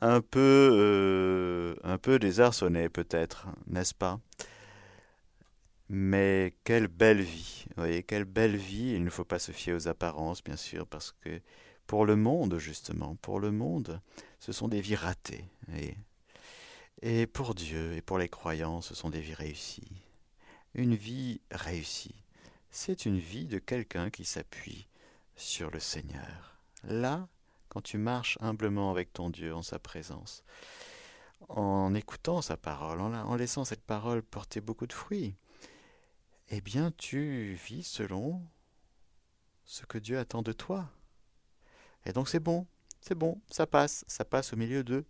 un 0.00 0.22
peu, 0.22 0.70
euh, 0.72 1.74
un 1.84 1.98
peu 1.98 2.18
désarçonné 2.18 2.88
peut-être, 2.88 3.48
n'est-ce 3.66 3.94
pas? 3.94 4.18
Mais 5.92 6.54
quelle 6.62 6.86
belle 6.86 7.20
vie, 7.20 7.64
vous 7.70 7.82
voyez, 7.82 8.04
quelle 8.04 8.24
belle 8.24 8.56
vie. 8.56 8.92
Il 8.92 9.02
ne 9.02 9.10
faut 9.10 9.24
pas 9.24 9.40
se 9.40 9.50
fier 9.50 9.72
aux 9.72 9.88
apparences, 9.88 10.42
bien 10.44 10.54
sûr, 10.54 10.86
parce 10.86 11.10
que 11.20 11.40
pour 11.88 12.06
le 12.06 12.14
monde, 12.14 12.58
justement, 12.58 13.16
pour 13.16 13.40
le 13.40 13.50
monde, 13.50 14.00
ce 14.38 14.52
sont 14.52 14.68
des 14.68 14.80
vies 14.80 14.94
ratées. 14.94 15.44
Et 17.02 17.26
pour 17.26 17.56
Dieu 17.56 17.94
et 17.94 18.02
pour 18.02 18.18
les 18.18 18.28
croyants, 18.28 18.82
ce 18.82 18.94
sont 18.94 19.10
des 19.10 19.20
vies 19.20 19.34
réussies. 19.34 19.90
Une 20.74 20.94
vie 20.94 21.40
réussie, 21.50 22.22
c'est 22.70 23.04
une 23.04 23.18
vie 23.18 23.46
de 23.46 23.58
quelqu'un 23.58 24.10
qui 24.10 24.24
s'appuie 24.24 24.86
sur 25.34 25.72
le 25.72 25.80
Seigneur. 25.80 26.60
Là, 26.84 27.26
quand 27.68 27.80
tu 27.80 27.98
marches 27.98 28.38
humblement 28.40 28.92
avec 28.92 29.12
ton 29.12 29.28
Dieu 29.28 29.52
en 29.52 29.62
sa 29.62 29.80
présence, 29.80 30.44
en 31.48 31.92
écoutant 31.94 32.42
sa 32.42 32.56
parole, 32.56 33.00
en, 33.00 33.34
laissant 33.34 33.64
cette 33.64 33.82
parole 33.82 34.22
porter 34.22 34.60
beaucoup 34.60 34.86
de 34.86 34.92
fruits, 34.92 35.34
eh 36.50 36.60
bien 36.60 36.90
tu 36.90 37.54
vis 37.54 37.84
selon 37.84 38.42
ce 39.64 39.86
que 39.86 39.98
Dieu 39.98 40.18
attend 40.18 40.42
de 40.42 40.52
toi. 40.52 40.90
Et 42.04 42.12
donc 42.12 42.28
c'est 42.28 42.40
bon, 42.40 42.66
c'est 43.00 43.14
bon, 43.14 43.40
ça 43.50 43.66
passe, 43.66 44.04
ça 44.08 44.24
passe 44.24 44.52
au 44.52 44.56
milieu 44.56 44.82
de 44.82 45.04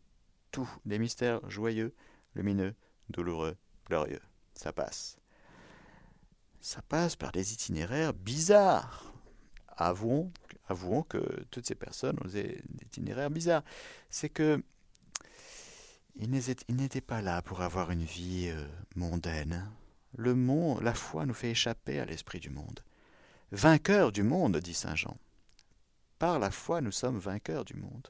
tout, 0.51 0.71
des 0.85 0.99
mystères 0.99 1.49
joyeux, 1.49 1.95
lumineux, 2.35 2.75
douloureux, 3.09 3.57
glorieux, 3.87 4.21
ça 4.55 4.73
passe. 4.73 5.17
Ça 6.61 6.83
passe 6.83 7.17
par 7.17 7.33
des 7.33 7.55
itinéraires 7.55 8.13
bizarres. 8.13 9.15
Avouons, 9.69 10.31
avouons 10.69 11.03
que 11.03 11.45
toutes 11.51 11.67
ces 11.67 11.75
personnes 11.75 12.19
ont 12.23 12.29
des 12.29 12.63
itinéraires 12.83 13.31
bizarres. 13.31 13.65
C'est 14.11 14.29
que 14.29 14.63
ils 16.17 16.29
n'étaient 16.29 17.01
pas 17.01 17.23
là 17.23 17.41
pour 17.41 17.63
avoir 17.63 17.93
une 17.93 18.05
vie 18.05 18.49
euh, 18.51 18.67
mondaine 18.95 19.71
le 20.17 20.35
monde, 20.35 20.83
la 20.83 20.95
foi 20.95 21.27
nous 21.27 21.35
fait 21.35 21.51
échapper 21.51 22.01
à 22.01 22.05
l'esprit 22.05 22.41
du 22.41 22.51
monde. 22.51 22.81
Vainqueur 23.53 24.13
du 24.13 24.23
monde, 24.23 24.59
dit 24.59 24.75
Saint 24.75 24.95
Jean. 24.95 25.17
Par 26.19 26.39
la 26.39 26.51
foi, 26.51 26.81
nous 26.81 26.93
sommes 26.93 27.19
vainqueurs 27.19 27.65
du 27.65 27.75
monde. 27.75 28.09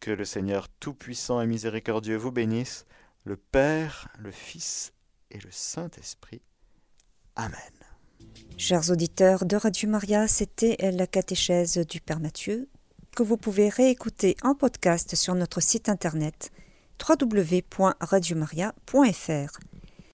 Que 0.00 0.10
le 0.10 0.24
Seigneur 0.24 0.68
Tout-Puissant 0.80 1.40
et 1.40 1.46
Miséricordieux 1.46 2.16
vous 2.16 2.32
bénisse, 2.32 2.86
le 3.24 3.36
Père, 3.36 4.08
le 4.18 4.30
Fils 4.30 4.92
et 5.30 5.40
le 5.40 5.50
Saint-Esprit. 5.50 6.42
Amen. 7.34 7.58
Chers 8.56 8.90
auditeurs 8.90 9.44
de 9.44 9.56
Radio 9.56 9.88
Maria, 9.88 10.28
c'était 10.28 10.76
la 10.92 11.06
catéchèse 11.06 11.78
du 11.78 12.00
Père 12.00 12.20
Mathieu 12.20 12.68
que 13.14 13.22
vous 13.22 13.36
pouvez 13.36 13.68
réécouter 13.68 14.36
en 14.42 14.54
podcast 14.54 15.14
sur 15.14 15.34
notre 15.34 15.60
site 15.60 15.88
internet 15.88 16.50
www.radiomaria.fr. 17.08 19.75